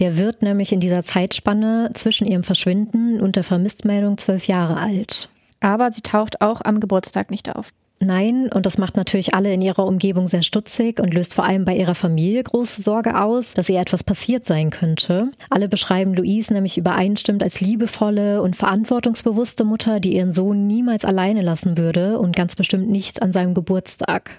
Der 0.00 0.16
wird 0.16 0.42
nämlich 0.42 0.72
in 0.72 0.80
dieser 0.80 1.04
Zeitspanne 1.04 1.92
zwischen 1.94 2.26
ihrem 2.26 2.42
Verschwinden 2.42 3.20
und 3.20 3.36
der 3.36 3.44
Vermisstmeldung 3.44 4.18
zwölf 4.18 4.48
Jahre 4.48 4.76
alt. 4.76 5.28
Aber 5.60 5.92
sie 5.92 6.00
taucht 6.00 6.40
auch 6.40 6.62
am 6.64 6.80
Geburtstag 6.80 7.30
nicht 7.30 7.54
auf. 7.54 7.70
Nein, 8.02 8.48
und 8.52 8.64
das 8.64 8.78
macht 8.78 8.96
natürlich 8.96 9.34
alle 9.34 9.52
in 9.52 9.60
ihrer 9.60 9.84
Umgebung 9.84 10.26
sehr 10.26 10.42
stutzig 10.42 11.00
und 11.00 11.12
löst 11.12 11.34
vor 11.34 11.44
allem 11.44 11.66
bei 11.66 11.76
ihrer 11.76 11.94
Familie 11.94 12.42
große 12.42 12.80
Sorge 12.80 13.20
aus, 13.20 13.52
dass 13.52 13.68
ihr 13.68 13.78
etwas 13.78 14.02
passiert 14.02 14.46
sein 14.46 14.70
könnte. 14.70 15.30
Alle 15.50 15.68
beschreiben 15.68 16.14
Louise 16.14 16.50
nämlich 16.50 16.78
übereinstimmend 16.78 17.42
als 17.42 17.60
liebevolle 17.60 18.40
und 18.40 18.56
verantwortungsbewusste 18.56 19.64
Mutter, 19.64 20.00
die 20.00 20.16
ihren 20.16 20.32
Sohn 20.32 20.66
niemals 20.66 21.04
alleine 21.04 21.42
lassen 21.42 21.76
würde 21.76 22.18
und 22.18 22.34
ganz 22.34 22.56
bestimmt 22.56 22.88
nicht 22.88 23.20
an 23.20 23.32
seinem 23.32 23.52
Geburtstag. 23.52 24.30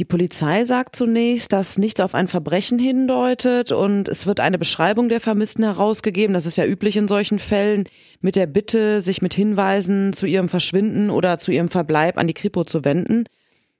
Die 0.00 0.06
Polizei 0.06 0.64
sagt 0.64 0.96
zunächst, 0.96 1.52
dass 1.52 1.76
nichts 1.76 2.00
auf 2.00 2.14
ein 2.14 2.26
Verbrechen 2.26 2.78
hindeutet 2.78 3.70
und 3.70 4.08
es 4.08 4.26
wird 4.26 4.40
eine 4.40 4.56
Beschreibung 4.56 5.10
der 5.10 5.20
Vermissten 5.20 5.62
herausgegeben. 5.62 6.32
Das 6.32 6.46
ist 6.46 6.56
ja 6.56 6.64
üblich 6.64 6.96
in 6.96 7.06
solchen 7.06 7.38
Fällen 7.38 7.84
mit 8.22 8.34
der 8.34 8.46
Bitte, 8.46 9.02
sich 9.02 9.20
mit 9.20 9.34
Hinweisen 9.34 10.14
zu 10.14 10.24
ihrem 10.24 10.48
Verschwinden 10.48 11.10
oder 11.10 11.38
zu 11.38 11.52
ihrem 11.52 11.68
Verbleib 11.68 12.16
an 12.16 12.26
die 12.26 12.32
Kripo 12.32 12.64
zu 12.64 12.82
wenden. 12.82 13.24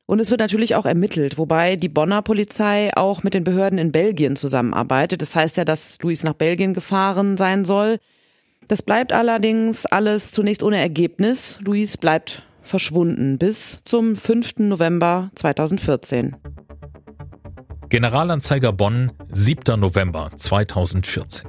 Und 0.05 0.21
es 0.21 0.31
wird 0.31 0.41
natürlich 0.41 0.75
auch 0.75 0.85
ermittelt, 0.85 1.39
wobei 1.39 1.77
die 1.77 1.89
Bonner 1.89 2.21
Polizei 2.21 2.91
auch 2.95 3.23
mit 3.23 3.33
den 3.33 3.45
Behörden 3.45 3.79
in 3.79 3.91
Belgien 3.91 4.37
zusammenarbeitet. 4.37 5.23
Das 5.23 5.35
heißt 5.35 5.57
ja, 5.57 5.65
dass 5.65 5.97
Luis 6.03 6.23
nach 6.23 6.35
Belgien 6.35 6.75
gefahren 6.75 7.39
sein 7.39 7.65
soll. 7.65 7.99
Das 8.69 8.83
bleibt 8.83 9.15
allerdings 9.15 9.87
alles 9.87 10.33
zunächst 10.33 10.63
ohne 10.63 10.77
Ergebnis. 10.77 11.59
Luis 11.63 11.97
bleibt 11.97 12.43
verschwunden 12.71 13.37
bis 13.37 13.79
zum 13.85 14.15
5. 14.15 14.61
November 14.61 15.33
2014. 15.35 16.37
Generalanzeiger 17.89 18.73
Bonn, 18.73 19.11
7. 19.29 19.79
November 19.81 20.31
2014. 20.37 21.49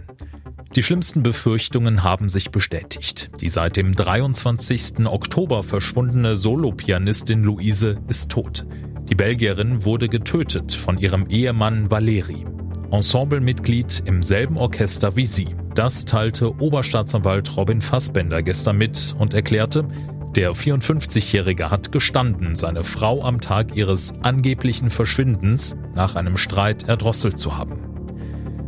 Die 0.76 0.82
schlimmsten 0.82 1.22
Befürchtungen 1.22 2.04
haben 2.04 2.28
sich 2.28 2.50
bestätigt. 2.50 3.30
Die 3.40 3.50
seit 3.50 3.78
dem 3.78 3.94
23. 3.94 5.06
Oktober 5.06 5.62
verschwundene 5.62 6.36
Solopianistin 6.36 7.44
Luise 7.44 8.00
ist 8.08 8.32
tot. 8.32 8.66
Die 9.08 9.16
Belgierin 9.16 9.86
wurde 9.86 10.10
getötet 10.10 10.74
von 10.74 10.98
ihrem 10.98 11.28
Ehemann 11.28 11.92
Valeri. 11.92 12.46
Ensemblemitglied 12.90 14.02
im 14.06 14.24
selben 14.24 14.58
Orchester 14.58 15.16
wie 15.16 15.26
sie. 15.26 15.56
Das 15.76 16.04
teilte 16.04 16.60
Oberstaatsanwalt 16.60 17.56
Robin 17.56 17.80
Fassbender 17.80 18.42
gestern 18.42 18.78
mit 18.78 19.16
und 19.20 19.36
erklärte, 19.36 19.88
der 20.36 20.54
54-Jährige 20.54 21.70
hat 21.70 21.92
gestanden, 21.92 22.56
seine 22.56 22.84
Frau 22.84 23.24
am 23.24 23.42
Tag 23.42 23.76
ihres 23.76 24.14
angeblichen 24.22 24.90
Verschwindens 24.90 25.76
nach 25.94 26.16
einem 26.16 26.38
Streit 26.38 26.88
erdrosselt 26.88 27.38
zu 27.38 27.58
haben. 27.58 27.80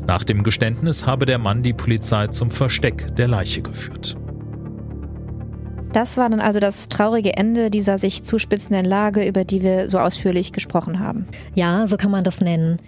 Nach 0.06 0.26
dem 0.26 0.44
Geständnis 0.44 1.08
habe 1.08 1.26
der 1.26 1.38
Mann 1.38 1.64
die 1.64 1.74
Polizei 1.74 2.28
zum 2.28 2.52
Versteck 2.52 3.16
der 3.16 3.30
Leiche 3.30 3.62
geführt. 3.62 4.18
Das 5.94 6.18
war 6.18 6.30
dann 6.30 6.42
also 6.42 6.60
das 6.60 6.90
traurige 6.90 7.38
Ende 7.38 7.70
dieser 7.70 7.98
sich 7.98 8.24
zuspitzenden 8.24 8.84
Lage, 8.84 9.26
über 9.26 9.46
die 9.46 9.62
wir 9.62 9.90
so 9.90 10.00
ausführlich 10.00 10.52
gesprochen 10.52 11.00
haben. 11.00 11.28
Ja, 11.54 11.88
so 11.88 11.96
kann 11.98 12.12
man 12.12 12.24
das 12.24 12.42
nennen. 12.42 12.80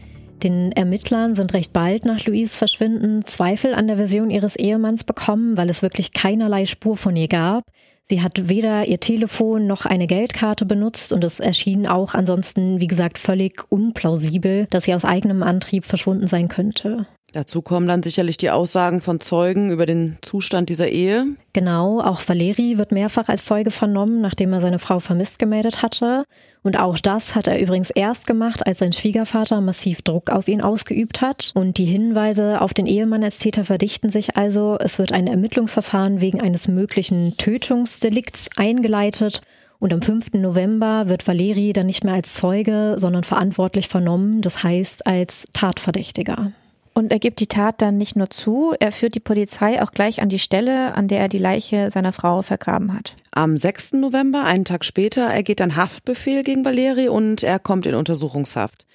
Den 0.43 0.73
Ermittlern 0.73 1.35
sind 1.35 1.53
recht 1.53 1.71
bald 1.71 2.03
nach 2.03 2.25
Louise 2.25 2.57
Verschwinden 2.57 3.23
Zweifel 3.23 3.73
an 3.73 3.87
der 3.87 3.95
Version 3.95 4.29
ihres 4.29 4.57
Ehemanns 4.57 5.05
bekommen, 5.05 5.55
weil 5.55 5.69
es 5.69 5.81
wirklich 5.81 6.11
keinerlei 6.11 6.65
Spur 6.65 6.97
von 6.97 7.15
ihr 7.15 7.29
gab. 7.29 7.63
Sie 8.07 8.21
hat 8.21 8.49
weder 8.49 8.87
ihr 8.87 8.99
Telefon 8.99 9.65
noch 9.65 9.85
eine 9.85 10.05
Geldkarte 10.05 10.65
benutzt 10.65 11.11
und 11.11 11.23
es 11.23 11.39
erschien 11.39 11.87
auch 11.87 12.13
ansonsten, 12.13 12.79
wie 12.79 12.87
gesagt, 12.87 13.17
völlig 13.17 13.63
unplausibel, 13.71 14.67
dass 14.69 14.83
sie 14.83 14.93
aus 14.93 15.05
eigenem 15.05 15.41
Antrieb 15.41 15.85
verschwunden 15.85 16.27
sein 16.27 16.47
könnte. 16.47 17.07
Dazu 17.35 17.61
kommen 17.61 17.85
dann 17.89 18.01
sicherlich 18.01 18.37
die 18.37 18.49
Aussagen 18.49 19.01
von 19.01 19.19
Zeugen 19.19 19.69
über 19.69 19.85
den 19.85 20.15
Zustand 20.21 20.69
dieser 20.69 20.87
Ehe. 20.87 21.25
Genau, 21.51 21.99
auch 21.99 22.21
Valeri 22.25 22.77
wird 22.77 22.93
mehrfach 22.93 23.27
als 23.27 23.43
Zeuge 23.43 23.71
vernommen, 23.71 24.21
nachdem 24.21 24.53
er 24.53 24.61
seine 24.61 24.79
Frau 24.79 25.01
vermisst 25.01 25.37
gemeldet 25.37 25.81
hatte. 25.81 26.23
Und 26.63 26.79
auch 26.79 26.97
das 26.97 27.35
hat 27.35 27.47
er 27.47 27.59
übrigens 27.59 27.89
erst 27.89 28.25
gemacht, 28.25 28.65
als 28.65 28.79
sein 28.79 28.93
Schwiegervater 28.93 29.59
massiv 29.59 30.01
Druck 30.01 30.29
auf 30.29 30.47
ihn 30.47 30.61
ausgeübt 30.61 31.19
hat. 31.19 31.51
Und 31.55 31.77
die 31.77 31.83
Hinweise 31.83 32.61
auf 32.61 32.73
den 32.73 32.85
Ehemann 32.85 33.21
als 33.21 33.39
Täter 33.39 33.65
verdichten 33.65 34.07
sich 34.07 34.37
also. 34.37 34.77
Es 34.79 34.97
wird 34.97 35.11
ein 35.11 35.27
Ermittlungsverfahren 35.27 36.21
wegen 36.21 36.39
eines 36.39 36.69
möglichen 36.69 37.35
Tötungsdelikts 37.35 38.47
eingeleitet. 38.55 39.41
Und 39.79 39.91
am 39.91 40.01
5. 40.01 40.35
November 40.35 41.09
wird 41.09 41.27
Valeri 41.27 41.73
dann 41.73 41.87
nicht 41.87 42.05
mehr 42.05 42.13
als 42.13 42.33
Zeuge, 42.33 42.95
sondern 42.97 43.25
verantwortlich 43.25 43.89
vernommen, 43.89 44.41
das 44.41 44.63
heißt 44.63 45.05
als 45.05 45.47
Tatverdächtiger. 45.51 46.53
Und 46.97 47.11
er 47.11 47.19
gibt 47.19 47.41
die 47.41 47.47
Tat 47.47 47.81
dann 47.81 47.97
nicht 47.97 48.15
nur 48.15 48.29
zu, 48.29 48.73
er 48.79 48.93
führt 48.93 49.15
die 49.15 49.19
Polizei 49.19 49.83
auch 49.83 49.91
gleich 49.91 50.21
an 50.21 50.29
die 50.29 50.39
Stelle, 50.39 50.95
an 50.95 51.09
der 51.09 51.19
er 51.19 51.27
die 51.27 51.37
Leiche 51.37 51.91
seiner 51.91 52.13
Frau 52.13 52.41
vergraben 52.41 52.93
hat. 52.93 53.15
Am 53.31 53.57
6. 53.57 53.93
November, 53.93 54.45
einen 54.45 54.63
Tag 54.63 54.85
später, 54.85 55.25
ergeht 55.25 55.59
ein 55.59 55.75
Haftbefehl 55.75 56.43
gegen 56.43 56.63
Valeri 56.63 57.09
und 57.09 57.43
er 57.43 57.59
kommt 57.59 57.85
in 57.85 57.95
Untersuchungshaft. 57.95 58.85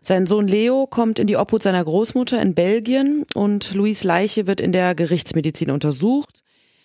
Sein 0.00 0.26
Sohn 0.26 0.48
Leo 0.48 0.86
kommt 0.86 1.18
in 1.18 1.26
die 1.26 1.36
Obhut 1.36 1.62
seiner 1.62 1.84
Großmutter 1.84 2.40
in 2.40 2.54
Belgien 2.54 3.26
und 3.34 3.74
Louis 3.74 4.02
Leiche 4.02 4.46
wird 4.46 4.58
in 4.58 4.72
der 4.72 4.94
Gerichtsmedizin 4.94 5.70
untersucht. 5.70 6.42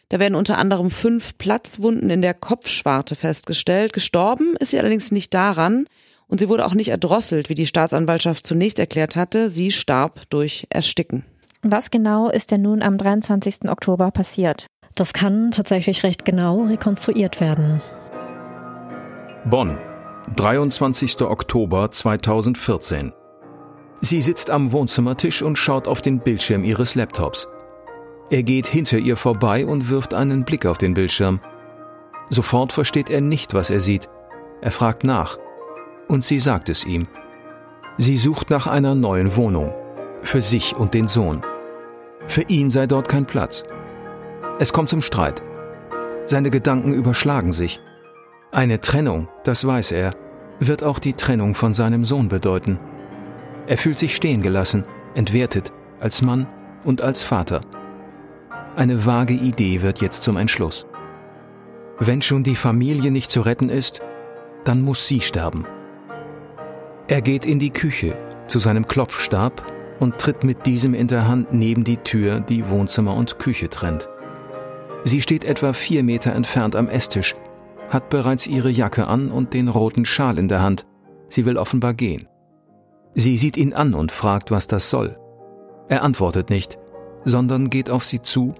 Da 0.10 0.19
werden 0.19 0.36
unter 0.36 0.58
anderem 0.58 0.91
fünf 0.91 1.38
Platzwunden 1.38 2.10
in 2.10 2.21
der 2.21 2.34
Kopfschwarte 2.34 3.15
festgestellt. 3.15 3.93
Gestorben 3.93 4.58
ist 4.58 4.71
sie 4.71 4.80
allerdings 4.80 5.12
nicht 5.12 5.34
daran. 5.34 5.88
Und 6.30 6.40
sie 6.40 6.50
wurde 6.50 6.66
auch 6.66 6.74
nicht 6.74 6.90
erdrosselt, 6.90 7.50
wie 7.50 7.56
die 7.56 7.68
Staatsanwaltschaft 7.68 8.46
zunächst 8.46 8.80
erklärt 8.80 9.16
hatte. 9.16 9.50
Sie 9.50 9.72
starb 9.72 10.30
durch 10.30 10.68
Ersticken. 10.70 11.24
Was 11.63 11.90
genau 11.90 12.30
ist 12.30 12.52
denn 12.52 12.62
nun 12.62 12.82
am 12.82 12.98
23. 12.98 13.70
Oktober 13.70 14.12
passiert? 14.12 14.68
Das 14.96 15.13
kann 15.13 15.52
tatsächlich 15.52 16.04
recht 16.04 16.26
genau 16.26 16.63
rekonstruiert 16.63 17.40
werden. 17.40 17.82
Bonn, 19.46 19.78
23. 20.36 21.22
Oktober 21.22 21.90
2014. 21.90 23.13
Sie 24.02 24.22
sitzt 24.22 24.50
am 24.50 24.72
Wohnzimmertisch 24.72 25.42
und 25.42 25.58
schaut 25.58 25.88
auf 25.88 26.02
den 26.02 26.20
Bildschirm 26.20 26.63
ihres 26.63 26.96
Laptops. 26.96 27.48
Er 28.30 28.44
geht 28.44 28.68
hinter 28.68 28.98
ihr 28.98 29.16
vorbei 29.16 29.66
und 29.66 29.90
wirft 29.90 30.13
einen 30.13 30.44
Blick 30.44 30.66
auf 30.66 30.78
den 30.78 30.94
Bildschirm. 30.94 31.40
Sofort 32.30 32.74
versteht 32.74 33.10
er 33.10 33.22
nicht, 33.22 33.54
was 33.54 33.70
er 33.70 33.80
sieht. 33.80 34.10
Er 34.62 34.72
fragt 34.72 35.04
nach 35.04 35.38
und 36.08 36.24
sie 36.24 36.39
sagt 36.39 36.70
es 36.70 36.86
ihm. 36.86 37.08
Sie 37.98 38.17
sucht 38.17 38.50
nach 38.50 38.67
einer 38.67 38.96
neuen 38.96 39.36
Wohnung, 39.36 39.74
für 40.22 40.41
sich 40.41 40.76
und 40.76 40.93
den 40.93 41.08
Sohn. 41.08 41.41
Für 42.28 42.43
ihn 42.43 42.70
sei 42.70 42.88
dort 42.88 43.08
kein 43.08 43.26
Platz. 43.26 43.63
Es 44.60 44.74
kommt 44.74 44.89
zum 44.89 45.02
Streit. 45.02 45.41
Seine 46.26 46.50
Gedanken 46.50 46.93
überschlagen 46.93 47.54
sich. 47.54 47.80
Eine 48.52 48.82
Trennung, 48.82 49.28
das 49.43 49.65
weiß 49.65 49.91
er, 49.91 50.12
wird 50.60 50.84
auch 50.84 51.00
die 51.00 51.13
Trennung 51.13 51.56
von 51.56 51.74
seinem 51.74 52.06
Sohn 52.06 52.28
bedeuten. 52.28 52.80
Er 53.67 53.78
fühlt 53.78 54.00
sich 54.00 54.15
stehen 54.15 54.41
gelassen, 54.41 54.86
entwertet, 55.15 55.74
als 56.00 56.22
Mann 56.22 56.48
und 56.84 57.02
als 57.02 57.24
Vater. 57.24 57.62
Eine 58.76 59.06
vage 59.06 59.34
Idee 59.34 59.82
wird 59.82 60.02
jetzt 60.02 60.24
zum 60.24 60.38
Entschluss. 60.38 60.86
Wenn 62.00 62.22
schon 62.22 62.43
die 62.43 62.56
Familie 62.56 63.12
nicht 63.12 63.32
zu 63.32 63.41
retten 63.41 63.70
ist, 63.70 64.02
dann 64.65 64.82
muss 64.82 65.08
sie 65.08 65.22
sterben. 65.22 65.65
Er 67.10 67.22
geht 67.22 67.46
in 67.46 67.58
die 67.58 67.70
Küche 67.70 68.15
zu 68.48 68.60
seinem 68.60 68.86
Klopfstab 68.86 69.63
und 70.00 70.17
tritt 70.17 70.43
mit 70.43 70.65
diesem 70.65 70.93
in 70.93 71.08
der 71.08 71.26
Hand 71.26 71.54
neben 71.54 71.86
die 71.86 71.98
Tür, 71.98 72.41
die 72.41 72.67
Wohnzimmer 72.70 73.15
und 73.15 73.39
Küche 73.39 73.70
trennt. 73.70 74.10
Sie 75.06 75.22
steht 75.22 75.46
etwa 75.46 75.72
vier 75.72 76.04
Meter 76.04 76.34
entfernt 76.34 76.76
am 76.76 76.89
Esstisch, 76.89 77.34
hat 77.89 78.10
bereits 78.10 78.46
ihre 78.46 78.70
Jacke 78.70 79.08
an 79.08 79.32
und 79.32 79.54
den 79.54 79.70
roten 79.70 80.04
Schal 80.04 80.38
in 80.38 80.50
der 80.50 80.62
Hand. 80.62 80.86
Sie 81.30 81.46
will 81.46 81.58
offenbar 81.58 81.93
gehen. 81.93 82.28
Sie 83.15 83.38
sieht 83.38 83.56
ihn 83.56 83.74
an 83.74 83.93
und 83.93 84.12
fragt, 84.12 84.52
was 84.52 84.67
das 84.67 84.89
soll. 84.89 85.17
Er 85.88 86.04
antwortet 86.04 86.50
nicht, 86.50 86.78
sondern 87.24 87.70
geht 87.70 87.89
auf 87.89 88.04
sie 88.04 88.22
zu, 88.22 88.54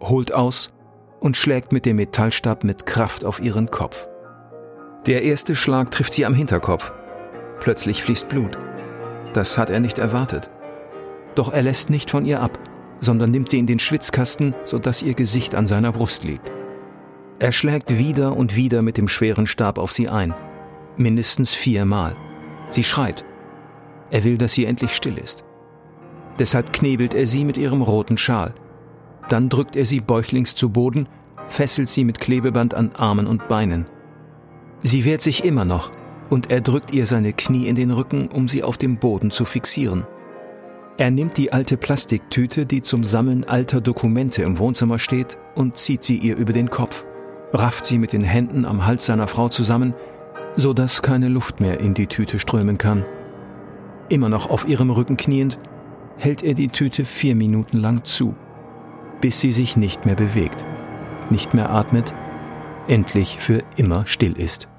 holt 0.00 0.32
aus 0.32 0.70
und 1.18 1.36
schlägt 1.36 1.72
mit 1.72 1.86
dem 1.86 1.96
Metallstab 1.96 2.62
mit 2.62 2.86
Kraft 2.86 3.24
auf 3.24 3.40
ihren 3.40 3.68
Kopf. 3.68 4.06
Der 5.06 5.22
erste 5.22 5.56
Schlag 5.56 5.90
trifft 5.90 6.14
sie 6.14 6.24
am 6.24 6.34
Hinterkopf. 6.34 6.92
Plötzlich 7.60 8.02
fließt 8.02 8.28
Blut. 8.28 8.56
Das 9.32 9.58
hat 9.58 9.70
er 9.70 9.80
nicht 9.80 9.98
erwartet. 9.98 10.50
Doch 11.34 11.52
er 11.52 11.62
lässt 11.62 11.90
nicht 11.90 12.10
von 12.10 12.24
ihr 12.24 12.42
ab, 12.42 12.58
sondern 13.00 13.30
nimmt 13.30 13.50
sie 13.50 13.58
in 13.58 13.66
den 13.66 13.78
Schwitzkasten, 13.78 14.54
sodass 14.64 15.02
ihr 15.02 15.14
Gesicht 15.14 15.54
an 15.54 15.66
seiner 15.66 15.92
Brust 15.92 16.24
liegt. 16.24 16.50
Er 17.38 17.52
schlägt 17.52 17.96
wieder 17.96 18.36
und 18.36 18.56
wieder 18.56 18.82
mit 18.82 18.98
dem 18.98 19.08
schweren 19.08 19.46
Stab 19.46 19.78
auf 19.78 19.92
sie 19.92 20.08
ein. 20.08 20.34
Mindestens 20.96 21.54
viermal. 21.54 22.16
Sie 22.68 22.84
schreit. 22.84 23.24
Er 24.10 24.24
will, 24.24 24.36
dass 24.36 24.52
sie 24.52 24.66
endlich 24.66 24.94
still 24.94 25.16
ist. 25.16 25.44
Deshalb 26.38 26.72
knebelt 26.72 27.14
er 27.14 27.26
sie 27.26 27.44
mit 27.44 27.56
ihrem 27.56 27.82
roten 27.82 28.18
Schal. 28.18 28.54
Dann 29.28 29.48
drückt 29.48 29.76
er 29.76 29.86
sie 29.86 30.00
bäuchlings 30.00 30.54
zu 30.54 30.70
Boden, 30.70 31.08
fesselt 31.48 31.88
sie 31.88 32.04
mit 32.04 32.20
Klebeband 32.20 32.74
an 32.74 32.92
Armen 32.96 33.26
und 33.26 33.48
Beinen. 33.48 33.86
Sie 34.82 35.04
wehrt 35.04 35.22
sich 35.22 35.44
immer 35.44 35.64
noch, 35.64 35.90
und 36.30 36.50
er 36.50 36.60
drückt 36.60 36.94
ihr 36.94 37.06
seine 37.06 37.32
Knie 37.32 37.66
in 37.66 37.74
den 37.74 37.90
Rücken, 37.90 38.28
um 38.28 38.48
sie 38.48 38.62
auf 38.62 38.78
dem 38.78 38.96
Boden 38.96 39.30
zu 39.30 39.44
fixieren. 39.44 40.06
Er 40.96 41.10
nimmt 41.10 41.36
die 41.36 41.52
alte 41.52 41.76
Plastiktüte, 41.76 42.66
die 42.66 42.82
zum 42.82 43.04
Sammeln 43.04 43.44
alter 43.44 43.80
Dokumente 43.80 44.42
im 44.42 44.58
Wohnzimmer 44.58 44.98
steht, 44.98 45.38
und 45.54 45.76
zieht 45.76 46.04
sie 46.04 46.16
ihr 46.16 46.36
über 46.36 46.52
den 46.52 46.70
Kopf, 46.70 47.04
rafft 47.52 47.86
sie 47.86 47.98
mit 47.98 48.12
den 48.12 48.22
Händen 48.22 48.64
am 48.64 48.86
Hals 48.86 49.06
seiner 49.06 49.26
Frau 49.26 49.48
zusammen, 49.48 49.94
so 50.56 50.72
dass 50.72 51.02
keine 51.02 51.28
Luft 51.28 51.60
mehr 51.60 51.80
in 51.80 51.94
die 51.94 52.06
Tüte 52.06 52.38
strömen 52.38 52.78
kann. 52.78 53.04
Immer 54.08 54.28
noch 54.28 54.50
auf 54.50 54.68
ihrem 54.68 54.90
Rücken 54.90 55.16
kniend, 55.16 55.58
hält 56.18 56.42
er 56.42 56.54
die 56.54 56.68
Tüte 56.68 57.04
vier 57.04 57.34
Minuten 57.34 57.78
lang 57.78 58.04
zu, 58.04 58.34
bis 59.20 59.40
sie 59.40 59.52
sich 59.52 59.76
nicht 59.76 60.04
mehr 60.06 60.16
bewegt, 60.16 60.64
nicht 61.30 61.54
mehr 61.54 61.70
atmet, 61.70 62.12
endlich 62.88 63.38
für 63.38 63.62
immer 63.76 64.06
still 64.06 64.38
ist. 64.38 64.69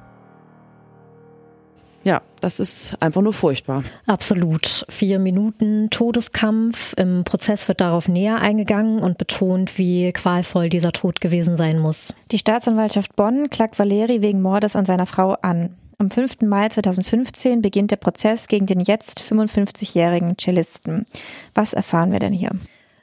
Ja, 2.04 2.22
das 2.40 2.60
ist 2.60 2.96
einfach 3.00 3.22
nur 3.22 3.34
furchtbar. 3.34 3.84
Absolut. 4.08 4.86
Vier 4.90 5.20
Minuten 5.20 5.90
Todeskampf. 5.92 6.94
Im 6.98 7.24
Prozess 7.24 7.68
wird 7.68 7.82
darauf 7.82 8.08
näher 8.08 8.38
eingegangen 8.40 9.00
und 9.00 9.18
betont, 9.18 9.78
wie 9.78 10.12
qualvoll 10.12 10.70
dieser 10.70 10.92
Tod 10.92 11.22
gewesen 11.22 11.58
sein 11.58 11.78
muss. 11.78 12.16
Die 12.32 12.40
Staatsanwaltschaft 12.40 13.16
Bonn 13.16 13.50
klagt 13.50 13.78
Valeri 13.78 14.22
wegen 14.22 14.42
Mordes 14.42 14.76
an 14.76 14.86
seiner 14.86 15.06
Frau 15.06 15.34
an. 15.42 15.76
Am 16.00 16.10
5. 16.10 16.42
Mai 16.42 16.68
2015 16.70 17.62
beginnt 17.62 17.92
der 17.92 17.98
Prozess 17.98 18.48
gegen 18.48 18.66
den 18.66 18.80
jetzt 18.80 19.22
55-jährigen 19.22 20.36
Cellisten. 20.40 21.06
Was 21.54 21.74
erfahren 21.74 22.12
wir 22.12 22.18
denn 22.18 22.34
hier? 22.34 22.50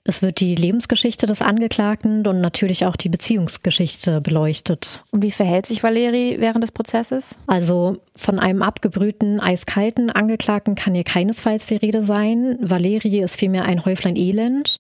Es 0.09 0.23
wird 0.23 0.41
die 0.41 0.55
Lebensgeschichte 0.55 1.27
des 1.27 1.43
Angeklagten 1.43 2.27
und 2.27 2.41
natürlich 2.41 2.87
auch 2.87 2.97
die 2.97 3.11
Beziehungsgeschichte 3.11 4.23
beleuchtet. 4.23 5.05
Und 5.11 5.23
wie 5.23 5.31
verhält 5.31 5.67
sich 5.67 5.83
Valeri 5.83 6.39
während 6.41 6.63
des 6.63 6.73
Prozesses? 6.73 7.39
Also 7.47 7.99
von 8.15 8.39
einem 8.39 8.63
abgebrühten, 8.63 9.39
eiskalten 9.39 10.09
Angeklagten 10.09 10.77
kann 10.77 10.95
hier 10.95 11.05
keinesfalls 11.05 11.67
die 11.67 11.77
Rede 11.77 12.03
sein. 12.03 12.57
Valeri 12.63 13.21
ist 13.21 13.37
vielmehr 13.37 13.67
ein 13.67 13.85
Häuflein 13.85 14.17
Elend. 14.17 14.79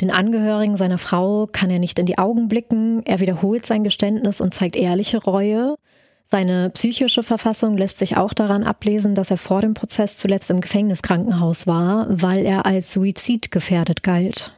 Den 0.00 0.10
Angehörigen 0.10 0.76
seiner 0.76 0.98
Frau 0.98 1.46
kann 1.46 1.70
er 1.70 1.78
nicht 1.78 2.00
in 2.00 2.06
die 2.06 2.18
Augen 2.18 2.48
blicken. 2.48 3.06
Er 3.06 3.20
wiederholt 3.20 3.64
sein 3.66 3.84
Geständnis 3.84 4.40
und 4.40 4.54
zeigt 4.54 4.74
ehrliche 4.74 5.18
Reue. 5.18 5.76
Seine 6.24 6.70
psychische 6.70 7.22
Verfassung 7.22 7.78
lässt 7.78 7.98
sich 7.98 8.16
auch 8.16 8.34
daran 8.34 8.64
ablesen, 8.64 9.14
dass 9.14 9.30
er 9.30 9.36
vor 9.36 9.60
dem 9.60 9.74
Prozess 9.74 10.16
zuletzt 10.16 10.50
im 10.50 10.60
Gefängniskrankenhaus 10.60 11.68
war, 11.68 12.06
weil 12.10 12.44
er 12.44 12.66
als 12.66 12.92
Suizid 12.92 13.52
gefährdet 13.52 14.02
galt. 14.02 14.50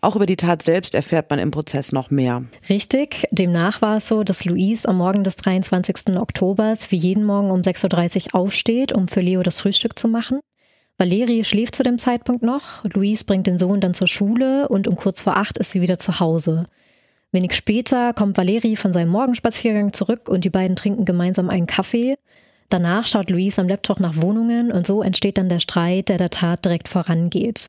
Auch 0.00 0.16
über 0.16 0.26
die 0.26 0.36
Tat 0.36 0.62
selbst 0.62 0.94
erfährt 0.94 1.30
man 1.30 1.38
im 1.38 1.50
Prozess 1.50 1.92
noch 1.92 2.10
mehr. 2.10 2.44
Richtig. 2.68 3.26
Demnach 3.30 3.82
war 3.82 3.98
es 3.98 4.08
so, 4.08 4.24
dass 4.24 4.44
Luis 4.44 4.86
am 4.86 4.98
Morgen 4.98 5.24
des 5.24 5.36
23. 5.36 6.16
Oktobers 6.16 6.90
wie 6.90 6.96
jeden 6.96 7.24
Morgen 7.24 7.50
um 7.50 7.60
6.30 7.60 8.26
Uhr 8.26 8.40
aufsteht, 8.40 8.92
um 8.92 9.08
für 9.08 9.20
Leo 9.20 9.42
das 9.42 9.58
Frühstück 9.58 9.98
zu 9.98 10.08
machen. 10.08 10.40
Valerie 10.96 11.42
schläft 11.42 11.74
zu 11.74 11.82
dem 11.82 11.98
Zeitpunkt 11.98 12.42
noch. 12.42 12.84
Luis 12.92 13.24
bringt 13.24 13.46
den 13.46 13.58
Sohn 13.58 13.80
dann 13.80 13.94
zur 13.94 14.06
Schule 14.06 14.68
und 14.68 14.86
um 14.86 14.94
kurz 14.94 15.22
vor 15.22 15.36
acht 15.36 15.58
ist 15.58 15.72
sie 15.72 15.80
wieder 15.80 15.98
zu 15.98 16.20
Hause. 16.20 16.66
Wenig 17.32 17.54
später 17.54 18.12
kommt 18.12 18.36
Valerie 18.36 18.76
von 18.76 18.92
seinem 18.92 19.08
Morgenspaziergang 19.08 19.92
zurück 19.92 20.28
und 20.28 20.44
die 20.44 20.50
beiden 20.50 20.76
trinken 20.76 21.04
gemeinsam 21.04 21.50
einen 21.50 21.66
Kaffee. 21.66 22.16
Danach 22.68 23.08
schaut 23.08 23.28
Luis 23.28 23.58
am 23.58 23.68
Laptop 23.68 23.98
nach 23.98 24.16
Wohnungen 24.16 24.70
und 24.70 24.86
so 24.86 25.02
entsteht 25.02 25.38
dann 25.38 25.48
der 25.48 25.58
Streit, 25.58 26.08
der 26.08 26.18
der 26.18 26.30
Tat 26.30 26.64
direkt 26.64 26.88
vorangeht. 26.88 27.66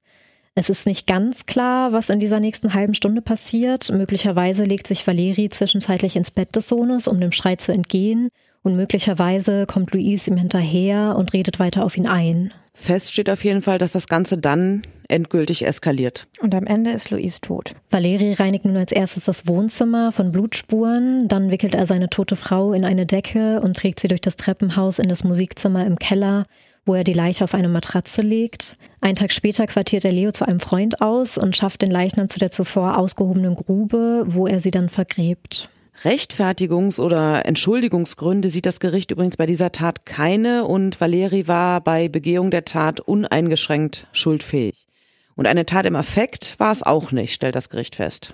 Es 0.57 0.69
ist 0.69 0.85
nicht 0.85 1.05
ganz 1.05 1.45
klar, 1.45 1.91
was 1.91 2.09
in 2.09 2.21
dieser 2.21 2.39
nächsten 2.39 2.73
halben 2.73 2.95
Stunde 2.95 3.21
passiert. 3.21 3.91
Möglicherweise 3.91 4.63
legt 4.63 4.87
sich 4.87 5.05
Valerie 5.05 5.49
zwischenzeitlich 5.49 6.15
ins 6.15 6.31
Bett 6.31 6.55
des 6.55 6.69
Sohnes, 6.69 7.09
um 7.09 7.19
dem 7.19 7.33
Streit 7.33 7.59
zu 7.59 7.73
entgehen. 7.73 8.29
Und 8.63 8.77
möglicherweise 8.77 9.65
kommt 9.65 9.93
Luis 9.93 10.29
ihm 10.29 10.37
hinterher 10.37 11.15
und 11.17 11.33
redet 11.33 11.59
weiter 11.59 11.83
auf 11.83 11.97
ihn 11.97 12.07
ein. 12.07 12.53
Fest 12.73 13.11
steht 13.11 13.29
auf 13.29 13.43
jeden 13.43 13.61
Fall, 13.61 13.77
dass 13.77 13.91
das 13.91 14.07
Ganze 14.07 14.37
dann 14.37 14.83
endgültig 15.09 15.67
eskaliert. 15.67 16.25
Und 16.39 16.55
am 16.55 16.65
Ende 16.65 16.91
ist 16.91 17.09
Luis 17.09 17.41
tot. 17.41 17.75
Valeri 17.89 18.33
reinigt 18.33 18.63
nun 18.63 18.77
als 18.77 18.93
erstes 18.93 19.25
das 19.25 19.47
Wohnzimmer 19.47 20.13
von 20.13 20.31
Blutspuren, 20.31 21.27
dann 21.27 21.51
wickelt 21.51 21.75
er 21.75 21.85
seine 21.85 22.09
tote 22.09 22.37
Frau 22.37 22.73
in 22.73 22.85
eine 22.85 23.05
Decke 23.05 23.61
und 23.61 23.77
trägt 23.77 23.99
sie 23.99 24.07
durch 24.07 24.21
das 24.21 24.35
Treppenhaus 24.37 24.99
in 24.99 25.09
das 25.09 25.23
Musikzimmer 25.23 25.85
im 25.85 25.99
Keller, 25.99 26.45
wo 26.85 26.93
er 26.93 27.03
die 27.03 27.13
Leiche 27.13 27.43
auf 27.43 27.53
eine 27.53 27.67
Matratze 27.67 28.21
legt. 28.21 28.77
Einen 29.01 29.15
Tag 29.15 29.31
später 29.31 29.67
quartiert 29.67 30.05
er 30.05 30.11
Leo 30.11 30.31
zu 30.31 30.47
einem 30.47 30.59
Freund 30.59 31.01
aus 31.01 31.37
und 31.37 31.55
schafft 31.55 31.81
den 31.81 31.91
Leichnam 31.91 32.29
zu 32.29 32.39
der 32.39 32.51
zuvor 32.51 32.97
ausgehobenen 32.97 33.55
Grube, 33.55 34.23
wo 34.27 34.47
er 34.47 34.59
sie 34.59 34.71
dann 34.71 34.89
vergräbt. 34.89 35.69
Rechtfertigungs- 36.03 36.99
oder 36.99 37.45
Entschuldigungsgründe 37.45 38.49
sieht 38.49 38.65
das 38.65 38.79
Gericht 38.79 39.11
übrigens 39.11 39.37
bei 39.37 39.45
dieser 39.45 39.71
Tat 39.71 40.05
keine 40.05 40.65
und 40.65 40.99
Valeri 40.99 41.47
war 41.47 41.81
bei 41.81 42.09
Begehung 42.09 42.51
der 42.51 42.65
Tat 42.65 42.99
uneingeschränkt 42.99 44.07
schuldfähig. 44.11 44.87
Und 45.35 45.47
eine 45.47 45.65
Tat 45.65 45.85
im 45.85 45.95
Affekt 45.95 46.59
war 46.59 46.71
es 46.71 46.83
auch 46.83 47.11
nicht, 47.11 47.33
stellt 47.33 47.55
das 47.55 47.69
Gericht 47.69 47.95
fest. 47.95 48.33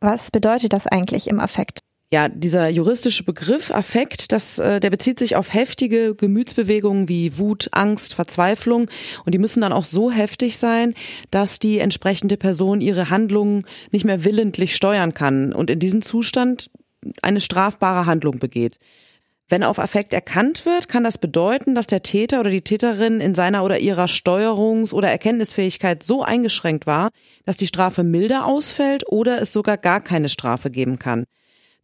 Was 0.00 0.30
bedeutet 0.30 0.72
das 0.72 0.86
eigentlich 0.86 1.28
im 1.28 1.40
Affekt? 1.40 1.83
Ja, 2.10 2.28
dieser 2.28 2.68
juristische 2.68 3.24
Begriff 3.24 3.70
Affekt, 3.70 4.30
das, 4.30 4.58
äh, 4.58 4.78
der 4.78 4.90
bezieht 4.90 5.18
sich 5.18 5.36
auf 5.36 5.52
heftige 5.52 6.14
Gemütsbewegungen 6.14 7.08
wie 7.08 7.38
Wut, 7.38 7.68
Angst, 7.72 8.14
Verzweiflung 8.14 8.88
und 9.24 9.32
die 9.34 9.38
müssen 9.38 9.62
dann 9.62 9.72
auch 9.72 9.86
so 9.86 10.10
heftig 10.10 10.58
sein, 10.58 10.94
dass 11.30 11.58
die 11.58 11.78
entsprechende 11.78 12.36
Person 12.36 12.80
ihre 12.80 13.10
Handlungen 13.10 13.64
nicht 13.90 14.04
mehr 14.04 14.22
willentlich 14.22 14.76
steuern 14.76 15.14
kann 15.14 15.52
und 15.52 15.70
in 15.70 15.78
diesem 15.78 16.02
Zustand 16.02 16.70
eine 17.22 17.40
strafbare 17.40 18.06
Handlung 18.06 18.38
begeht. 18.38 18.78
Wenn 19.48 19.62
auf 19.62 19.78
Affekt 19.78 20.14
erkannt 20.14 20.64
wird, 20.64 20.88
kann 20.88 21.04
das 21.04 21.18
bedeuten, 21.18 21.74
dass 21.74 21.86
der 21.86 22.02
Täter 22.02 22.40
oder 22.40 22.50
die 22.50 22.62
Täterin 22.62 23.20
in 23.20 23.34
seiner 23.34 23.62
oder 23.62 23.78
ihrer 23.78 24.06
Steuerungs- 24.06 24.94
oder 24.94 25.10
Erkenntnisfähigkeit 25.10 26.02
so 26.02 26.22
eingeschränkt 26.22 26.86
war, 26.86 27.10
dass 27.44 27.58
die 27.58 27.66
Strafe 27.66 28.04
milder 28.04 28.46
ausfällt 28.46 29.04
oder 29.06 29.42
es 29.42 29.52
sogar 29.52 29.76
gar 29.76 30.00
keine 30.00 30.28
Strafe 30.30 30.70
geben 30.70 30.98
kann. 30.98 31.24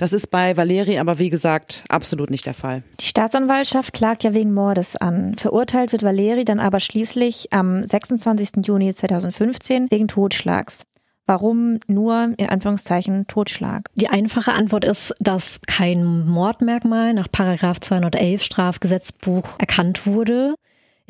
Das 0.01 0.15
ist 0.15 0.29
bei 0.29 0.57
Valeri 0.57 0.99
aber 0.99 1.19
wie 1.19 1.29
gesagt 1.29 1.85
absolut 1.91 2.31
nicht 2.31 2.47
der 2.47 2.55
Fall. 2.55 2.83
Die 3.01 3.05
Staatsanwaltschaft 3.05 3.93
klagt 3.93 4.25
ja 4.25 4.33
wegen 4.33 4.55
Mordes 4.55 4.97
an. 4.97 5.37
Verurteilt 5.37 5.93
wird 5.93 6.03
Valeri 6.03 6.47
dann 6.47 6.59
aber 6.59 6.81
schließlich 6.81 7.53
am 7.53 7.83
26. 7.83 8.65
Juni 8.65 8.95
2015 8.95 9.91
wegen 9.91 10.09
Totschlags. 10.09 10.85
Warum 11.27 11.81
nur 11.87 12.33
in 12.39 12.49
Anführungszeichen 12.49 13.27
Totschlag? 13.27 13.89
Die 13.95 14.09
einfache 14.09 14.55
Antwort 14.55 14.87
ist, 14.87 15.15
dass 15.21 15.61
kein 15.67 16.27
Mordmerkmal 16.27 17.13
nach 17.13 17.29
Paragraph 17.31 17.79
211 17.81 18.43
Strafgesetzbuch 18.43 19.59
erkannt 19.59 20.07
wurde. 20.07 20.55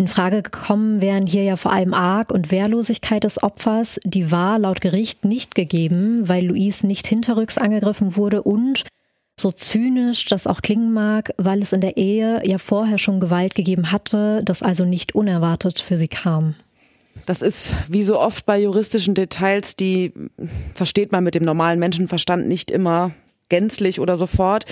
In 0.01 0.09
Frage 0.09 0.41
gekommen 0.41 1.03
wären 1.03 1.27
hier 1.27 1.43
ja 1.43 1.57
vor 1.57 1.75
allem 1.75 1.93
Arg 1.93 2.31
und 2.31 2.51
Wehrlosigkeit 2.51 3.23
des 3.23 3.43
Opfers. 3.43 4.01
Die 4.03 4.31
war 4.31 4.59
laut 4.59 4.81
Gericht 4.81 5.27
nicht 5.27 5.55
gegeben, 5.55 6.27
weil 6.27 6.47
Luis 6.47 6.83
nicht 6.85 7.07
hinterrücks 7.07 7.59
angegriffen 7.59 8.17
wurde 8.17 8.43
und 8.43 8.85
so 9.39 9.51
zynisch 9.51 10.25
das 10.25 10.47
auch 10.47 10.63
klingen 10.63 10.95
mag, 10.95 11.35
weil 11.37 11.61
es 11.61 11.75
in 11.75 11.83
der 11.83 11.99
Ehe 11.99 12.41
ja 12.47 12.57
vorher 12.57 12.97
schon 12.97 13.21
Gewalt 13.21 13.55
gegeben 13.55 13.93
hatte, 13.93 14.41
das 14.43 14.63
also 14.63 14.87
nicht 14.87 15.15
unerwartet 15.15 15.81
für 15.83 15.99
sie 15.99 16.09
kam. 16.09 16.55
Das 17.27 17.43
ist 17.43 17.77
wie 17.87 18.03
so 18.03 18.19
oft 18.19 18.47
bei 18.47 18.59
juristischen 18.59 19.15
Details, 19.15 19.77
die 19.77 20.15
versteht 20.73 21.13
man 21.13 21.25
mit 21.25 21.35
dem 21.35 21.45
normalen 21.45 21.79
Menschenverstand 21.79 22.49
nicht 22.49 22.71
immer 22.71 23.11
gänzlich 23.51 24.01
oder 24.01 24.17
sofort. 24.17 24.65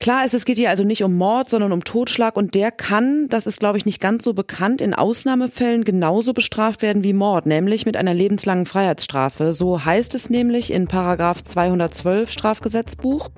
Klar 0.00 0.24
ist, 0.24 0.32
es 0.32 0.44
geht 0.44 0.58
hier 0.58 0.70
also 0.70 0.84
nicht 0.84 1.02
um 1.02 1.16
Mord, 1.16 1.50
sondern 1.50 1.72
um 1.72 1.82
Totschlag 1.82 2.36
und 2.36 2.54
der 2.54 2.70
kann, 2.70 3.26
das 3.28 3.48
ist 3.48 3.58
glaube 3.58 3.78
ich 3.78 3.84
nicht 3.84 4.00
ganz 4.00 4.22
so 4.22 4.32
bekannt, 4.32 4.80
in 4.80 4.94
Ausnahmefällen 4.94 5.82
genauso 5.82 6.32
bestraft 6.32 6.82
werden 6.82 7.02
wie 7.02 7.12
Mord, 7.12 7.46
nämlich 7.46 7.84
mit 7.84 7.96
einer 7.96 8.14
lebenslangen 8.14 8.64
Freiheitsstrafe. 8.64 9.52
So 9.54 9.84
heißt 9.84 10.14
es 10.14 10.30
nämlich 10.30 10.72
in 10.72 10.86
Paragraph 10.86 11.42
212 11.42 12.30
Strafgesetzbuch. 12.30 13.28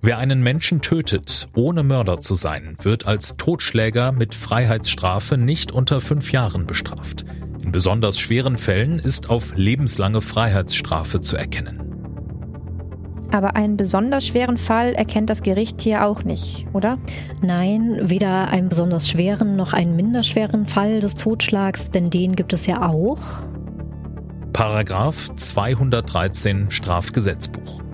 Wer 0.00 0.16
einen 0.16 0.42
Menschen 0.42 0.80
tötet, 0.80 1.48
ohne 1.54 1.82
Mörder 1.82 2.18
zu 2.20 2.34
sein, 2.34 2.78
wird 2.80 3.06
als 3.06 3.36
Totschläger 3.36 4.12
mit 4.12 4.34
Freiheitsstrafe 4.34 5.36
nicht 5.36 5.70
unter 5.70 6.00
fünf 6.00 6.32
Jahren 6.32 6.66
bestraft. 6.66 7.26
In 7.62 7.72
besonders 7.72 8.18
schweren 8.18 8.56
Fällen 8.56 8.98
ist 8.98 9.28
auf 9.28 9.54
lebenslange 9.54 10.22
Freiheitsstrafe 10.22 11.20
zu 11.20 11.36
erkennen. 11.36 11.85
Aber 13.30 13.56
einen 13.56 13.76
besonders 13.76 14.26
schweren 14.26 14.56
Fall 14.56 14.92
erkennt 14.92 15.30
das 15.30 15.42
Gericht 15.42 15.80
hier 15.80 16.06
auch 16.06 16.24
nicht, 16.24 16.66
oder? 16.72 16.98
Nein, 17.42 17.98
weder 18.02 18.48
einen 18.48 18.68
besonders 18.68 19.08
schweren 19.08 19.56
noch 19.56 19.72
einen 19.72 19.96
minder 19.96 20.22
schweren 20.22 20.66
Fall 20.66 21.00
des 21.00 21.16
Totschlags, 21.16 21.90
denn 21.90 22.10
den 22.10 22.36
gibt 22.36 22.52
es 22.52 22.66
ja 22.66 22.88
auch. 22.88 23.18
Paragraph 24.52 25.30
213 25.36 26.70
Strafgesetzbuch. 26.70 27.85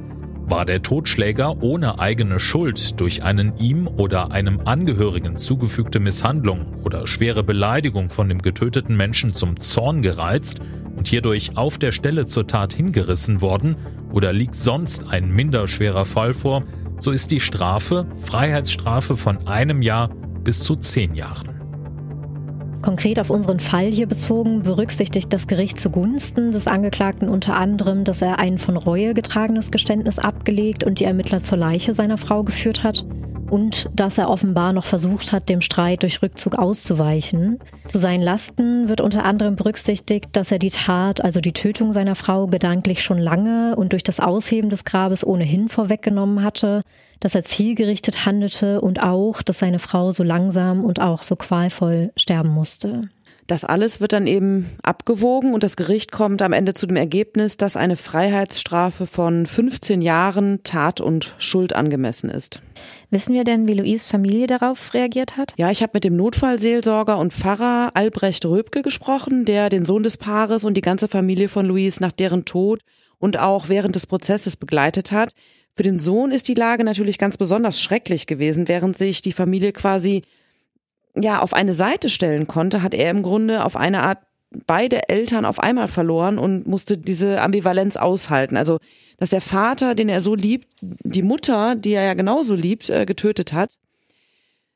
War 0.46 0.66
der 0.66 0.82
Totschläger 0.82 1.62
ohne 1.62 1.98
eigene 1.98 2.38
Schuld 2.38 3.00
durch 3.00 3.22
einen 3.22 3.56
ihm 3.58 3.86
oder 3.86 4.32
einem 4.32 4.60
Angehörigen 4.64 5.36
zugefügte 5.36 6.00
Misshandlung 6.00 6.66
oder 6.84 7.06
schwere 7.06 7.42
Beleidigung 7.42 8.10
von 8.10 8.28
dem 8.28 8.42
getöteten 8.42 8.96
Menschen 8.96 9.34
zum 9.34 9.58
Zorn 9.58 10.02
gereizt 10.02 10.60
und 10.96 11.08
hierdurch 11.08 11.56
auf 11.56 11.78
der 11.78 11.92
Stelle 11.92 12.26
zur 12.26 12.46
Tat 12.46 12.74
hingerissen 12.74 13.40
worden 13.40 13.76
oder 14.12 14.32
liegt 14.32 14.54
sonst 14.54 15.08
ein 15.08 15.30
minder 15.30 15.68
schwerer 15.68 16.04
Fall 16.04 16.34
vor, 16.34 16.64
so 16.98 17.10
ist 17.10 17.30
die 17.30 17.40
Strafe 17.40 18.06
Freiheitsstrafe 18.20 19.16
von 19.16 19.46
einem 19.46 19.80
Jahr 19.80 20.10
bis 20.44 20.60
zu 20.60 20.76
zehn 20.76 21.14
Jahren. 21.14 21.51
Konkret 22.82 23.20
auf 23.20 23.30
unseren 23.30 23.60
Fall 23.60 23.90
hier 23.90 24.06
bezogen 24.06 24.62
berücksichtigt 24.62 25.32
das 25.32 25.46
Gericht 25.46 25.80
zugunsten 25.80 26.50
des 26.50 26.66
Angeklagten 26.66 27.28
unter 27.28 27.56
anderem, 27.56 28.04
dass 28.04 28.20
er 28.20 28.40
ein 28.40 28.58
von 28.58 28.76
Reue 28.76 29.14
getragenes 29.14 29.70
Geständnis 29.70 30.18
abgelegt 30.18 30.84
und 30.84 30.98
die 30.98 31.04
Ermittler 31.04 31.38
zur 31.38 31.58
Leiche 31.58 31.94
seiner 31.94 32.18
Frau 32.18 32.42
geführt 32.42 32.82
hat 32.82 33.04
und 33.52 33.90
dass 33.94 34.16
er 34.16 34.30
offenbar 34.30 34.72
noch 34.72 34.86
versucht 34.86 35.30
hat, 35.30 35.50
dem 35.50 35.60
Streit 35.60 36.04
durch 36.04 36.22
Rückzug 36.22 36.58
auszuweichen. 36.58 37.58
Zu 37.92 38.00
seinen 38.00 38.22
Lasten 38.22 38.88
wird 38.88 39.02
unter 39.02 39.26
anderem 39.26 39.56
berücksichtigt, 39.56 40.30
dass 40.32 40.50
er 40.50 40.58
die 40.58 40.70
Tat, 40.70 41.22
also 41.22 41.42
die 41.42 41.52
Tötung 41.52 41.92
seiner 41.92 42.14
Frau, 42.14 42.46
gedanklich 42.46 43.02
schon 43.02 43.18
lange 43.18 43.76
und 43.76 43.92
durch 43.92 44.02
das 44.02 44.20
Ausheben 44.20 44.70
des 44.70 44.84
Grabes 44.84 45.22
ohnehin 45.22 45.68
vorweggenommen 45.68 46.42
hatte, 46.42 46.80
dass 47.20 47.34
er 47.34 47.44
zielgerichtet 47.44 48.24
handelte 48.24 48.80
und 48.80 49.02
auch, 49.02 49.42
dass 49.42 49.58
seine 49.58 49.78
Frau 49.78 50.12
so 50.12 50.22
langsam 50.22 50.82
und 50.82 51.02
auch 51.02 51.22
so 51.22 51.36
qualvoll 51.36 52.10
sterben 52.16 52.48
musste. 52.48 53.02
Das 53.52 53.66
alles 53.66 54.00
wird 54.00 54.14
dann 54.14 54.26
eben 54.26 54.64
abgewogen 54.82 55.52
und 55.52 55.62
das 55.62 55.76
Gericht 55.76 56.10
kommt 56.10 56.40
am 56.40 56.54
Ende 56.54 56.72
zu 56.72 56.86
dem 56.86 56.96
Ergebnis, 56.96 57.58
dass 57.58 57.76
eine 57.76 57.96
Freiheitsstrafe 57.96 59.06
von 59.06 59.44
15 59.44 60.00
Jahren 60.00 60.62
Tat 60.62 61.02
und 61.02 61.34
Schuld 61.36 61.74
angemessen 61.74 62.30
ist. 62.30 62.62
Wissen 63.10 63.34
wir 63.34 63.44
denn, 63.44 63.68
wie 63.68 63.74
Louise 63.74 64.08
Familie 64.08 64.46
darauf 64.46 64.94
reagiert 64.94 65.36
hat? 65.36 65.52
Ja, 65.58 65.70
ich 65.70 65.82
habe 65.82 65.90
mit 65.92 66.04
dem 66.04 66.16
Notfallseelsorger 66.16 67.18
und 67.18 67.34
Pfarrer 67.34 67.90
Albrecht 67.92 68.46
Röbke 68.46 68.80
gesprochen, 68.80 69.44
der 69.44 69.68
den 69.68 69.84
Sohn 69.84 70.02
des 70.02 70.16
Paares 70.16 70.64
und 70.64 70.72
die 70.72 70.80
ganze 70.80 71.06
Familie 71.06 71.50
von 71.50 71.66
Louise 71.66 72.00
nach 72.00 72.12
deren 72.12 72.46
Tod 72.46 72.80
und 73.18 73.38
auch 73.38 73.68
während 73.68 73.96
des 73.96 74.06
Prozesses 74.06 74.56
begleitet 74.56 75.12
hat. 75.12 75.34
Für 75.76 75.82
den 75.82 75.98
Sohn 75.98 76.32
ist 76.32 76.48
die 76.48 76.54
Lage 76.54 76.84
natürlich 76.84 77.18
ganz 77.18 77.36
besonders 77.36 77.82
schrecklich 77.82 78.26
gewesen, 78.26 78.66
während 78.66 78.96
sich 78.96 79.20
die 79.20 79.32
Familie 79.32 79.72
quasi 79.72 80.22
ja 81.14 81.40
auf 81.40 81.52
eine 81.52 81.74
Seite 81.74 82.08
stellen 82.08 82.46
konnte, 82.46 82.82
hat 82.82 82.94
er 82.94 83.10
im 83.10 83.22
Grunde 83.22 83.64
auf 83.64 83.76
eine 83.76 84.02
Art 84.02 84.18
beide 84.66 85.08
Eltern 85.08 85.44
auf 85.44 85.58
einmal 85.60 85.88
verloren 85.88 86.38
und 86.38 86.66
musste 86.66 86.98
diese 86.98 87.40
Ambivalenz 87.40 87.96
aushalten. 87.96 88.56
Also, 88.56 88.78
dass 89.18 89.30
der 89.30 89.40
Vater, 89.40 89.94
den 89.94 90.08
er 90.08 90.20
so 90.20 90.34
liebt, 90.34 90.68
die 90.80 91.22
Mutter, 91.22 91.74
die 91.74 91.92
er 91.92 92.02
ja 92.02 92.14
genauso 92.14 92.54
liebt, 92.54 92.90
äh, 92.90 93.06
getötet 93.06 93.52
hat. 93.52 93.78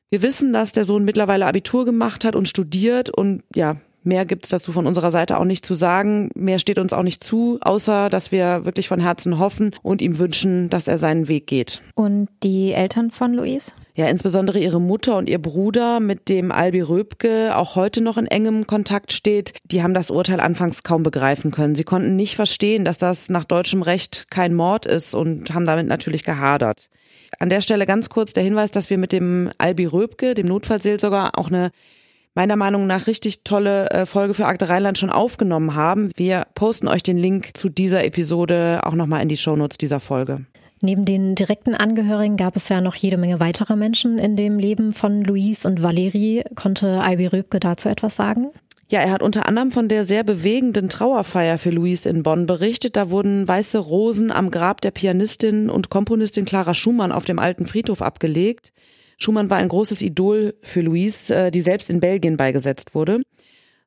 Wir 0.09 0.21
wissen, 0.21 0.53
dass 0.53 0.71
der 0.71 0.85
Sohn 0.85 1.03
mittlerweile 1.03 1.45
Abitur 1.45 1.85
gemacht 1.85 2.23
hat 2.23 2.35
und 2.35 2.47
studiert 2.47 3.09
und 3.09 3.43
ja, 3.53 3.77
Mehr 4.07 4.23
gibt's 4.23 4.47
dazu 4.47 4.71
von 4.71 4.87
unserer 4.87 5.11
Seite 5.11 5.37
auch 5.37 5.43
nicht 5.43 5.65
zu 5.65 5.73
sagen. 5.73 6.29
Mehr 6.33 6.59
steht 6.59 6.79
uns 6.79 6.93
auch 6.93 7.03
nicht 7.03 7.25
zu, 7.25 7.57
außer 7.59 8.07
dass 8.09 8.31
wir 8.31 8.63
wirklich 8.63 8.87
von 8.87 9.01
Herzen 9.01 9.37
hoffen 9.37 9.71
und 9.83 10.01
ihm 10.01 10.17
wünschen, 10.17 10.69
dass 10.69 10.87
er 10.87 10.97
seinen 10.97 11.27
Weg 11.27 11.45
geht. 11.45 11.81
Und 11.93 12.29
die 12.41 12.71
Eltern 12.71 13.11
von 13.11 13.33
Luis? 13.33 13.75
Ja, 13.95 14.07
insbesondere 14.07 14.59
ihre 14.59 14.79
Mutter 14.79 15.17
und 15.17 15.27
ihr 15.27 15.41
Bruder, 15.41 15.99
mit 15.99 16.29
dem 16.29 16.53
Albi 16.53 16.79
Röbke 16.79 17.53
auch 17.57 17.75
heute 17.75 17.99
noch 17.99 18.15
in 18.15 18.27
engem 18.27 18.65
Kontakt 18.65 19.11
steht, 19.11 19.55
die 19.65 19.83
haben 19.83 19.93
das 19.93 20.09
Urteil 20.09 20.39
anfangs 20.39 20.83
kaum 20.83 21.03
begreifen 21.03 21.51
können. 21.51 21.75
Sie 21.75 21.83
konnten 21.83 22.15
nicht 22.15 22.37
verstehen, 22.37 22.85
dass 22.85 22.99
das 22.99 23.27
nach 23.27 23.43
deutschem 23.43 23.81
Recht 23.81 24.27
kein 24.29 24.53
Mord 24.53 24.85
ist 24.85 25.15
und 25.15 25.53
haben 25.53 25.65
damit 25.65 25.87
natürlich 25.87 26.23
gehadert. 26.23 26.89
An 27.39 27.49
der 27.49 27.59
Stelle 27.59 27.85
ganz 27.85 28.07
kurz 28.07 28.31
der 28.31 28.43
Hinweis, 28.43 28.71
dass 28.71 28.89
wir 28.89 28.97
mit 28.97 29.11
dem 29.11 29.51
Albi 29.57 29.85
Röbke, 29.85 30.33
dem 30.33 30.47
Notfallseelsorger, 30.47 31.37
auch 31.37 31.49
eine 31.49 31.71
meiner 32.37 32.55
Meinung 32.55 32.85
nach 32.85 33.07
richtig 33.07 33.43
tolle 33.43 33.89
äh, 33.89 34.05
Folge 34.05 34.35
für 34.35 34.45
Akte 34.45 34.69
Rheinland 34.69 34.99
schon 34.99 35.09
aufgenommen 35.09 35.73
haben. 35.73 36.11
Wir 36.15 36.45
posten 36.53 36.87
euch 36.87 37.01
den 37.01 37.17
Link 37.17 37.57
zu 37.57 37.67
dieser 37.67 38.05
Episode 38.05 38.81
auch 38.83 38.93
nochmal 38.93 39.23
in 39.23 39.27
die 39.27 39.37
Shownotes 39.37 39.79
dieser 39.79 39.99
Folge. 39.99 40.45
Neben 40.83 41.03
den 41.03 41.33
direkten 41.33 41.73
Angehörigen 41.73 42.37
gab 42.37 42.55
es 42.55 42.69
ja 42.69 42.79
noch 42.79 42.93
jede 42.93 43.17
Menge 43.17 43.39
weiterer 43.39 43.75
Menschen 43.75 44.19
in 44.19 44.35
dem 44.35 44.59
Leben 44.59 44.93
von 44.93 45.23
Louise 45.23 45.67
und 45.67 45.81
Valerie. 45.81 46.43
Konnte 46.53 47.01
Albi 47.01 47.25
Röbke 47.25 47.59
dazu 47.59 47.89
etwas 47.89 48.15
sagen? 48.15 48.51
Ja, 48.87 48.99
er 48.99 49.09
hat 49.09 49.23
unter 49.23 49.47
anderem 49.47 49.71
von 49.71 49.89
der 49.89 50.03
sehr 50.03 50.23
bewegenden 50.23 50.89
Trauerfeier 50.89 51.57
für 51.57 51.71
Louise 51.71 52.07
in 52.07 52.21
Bonn 52.21 52.45
berichtet. 52.45 52.97
Da 52.97 53.09
wurden 53.09 53.47
weiße 53.47 53.79
Rosen 53.79 54.31
am 54.31 54.51
Grab 54.51 54.81
der 54.81 54.91
Pianistin 54.91 55.71
und 55.71 55.89
Komponistin 55.89 56.45
Clara 56.45 56.75
Schumann 56.75 57.11
auf 57.11 57.25
dem 57.25 57.39
alten 57.39 57.65
Friedhof 57.65 58.03
abgelegt. 58.03 58.73
Schumann 59.17 59.49
war 59.49 59.57
ein 59.57 59.67
großes 59.67 60.01
Idol 60.01 60.55
für 60.61 60.81
Louise, 60.81 61.33
äh, 61.33 61.51
die 61.51 61.61
selbst 61.61 61.89
in 61.89 61.99
Belgien 61.99 62.37
beigesetzt 62.37 62.95
wurde. 62.95 63.21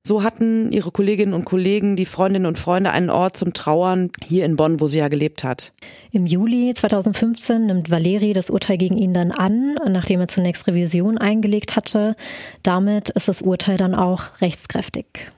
So 0.02 0.22
hatten 0.22 0.72
ihre 0.72 0.90
Kolleginnen 0.90 1.34
und 1.34 1.44
Kollegen, 1.44 1.94
die 1.94 2.06
Freundinnen 2.06 2.46
und 2.46 2.58
Freunde 2.58 2.90
einen 2.90 3.10
Ort 3.10 3.36
zum 3.36 3.52
Trauern 3.52 4.10
hier 4.24 4.46
in 4.46 4.56
Bonn, 4.56 4.80
wo 4.80 4.86
sie 4.86 4.98
ja 4.98 5.08
gelebt 5.08 5.44
hat. 5.44 5.74
Im 6.10 6.24
Juli 6.24 6.72
2015 6.74 7.66
nimmt 7.66 7.90
Valeri 7.90 8.32
das 8.32 8.48
Urteil 8.48 8.78
gegen 8.78 8.96
ihn 8.96 9.12
dann 9.12 9.30
an, 9.30 9.74
nachdem 9.88 10.20
er 10.20 10.28
zunächst 10.28 10.66
Revision 10.66 11.18
eingelegt 11.18 11.76
hatte. 11.76 12.16
Damit 12.62 13.10
ist 13.10 13.28
das 13.28 13.42
Urteil 13.42 13.76
dann 13.76 13.94
auch 13.94 14.40
rechtskräftig. 14.40 15.30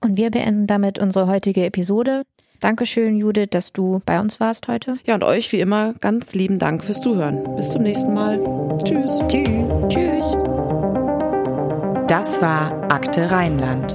Und 0.00 0.16
wir 0.16 0.30
beenden 0.30 0.68
damit 0.68 1.00
unsere 1.00 1.26
heutige 1.26 1.64
Episode. 1.64 2.22
Dankeschön, 2.64 3.18
Judith, 3.18 3.48
dass 3.50 3.74
du 3.74 4.00
bei 4.06 4.18
uns 4.18 4.40
warst 4.40 4.68
heute. 4.68 4.96
Ja, 5.04 5.16
und 5.16 5.22
euch 5.22 5.52
wie 5.52 5.60
immer 5.60 5.92
ganz 6.00 6.34
lieben 6.34 6.58
Dank 6.58 6.82
fürs 6.82 6.98
Zuhören. 7.02 7.44
Bis 7.56 7.68
zum 7.68 7.82
nächsten 7.82 8.14
Mal. 8.14 8.38
Tschüss. 8.82 9.18
Tschüss. 9.28 9.68
Tschüss. 9.90 10.34
Das 12.08 12.40
war 12.40 12.90
Akte 12.90 13.30
Rheinland, 13.30 13.94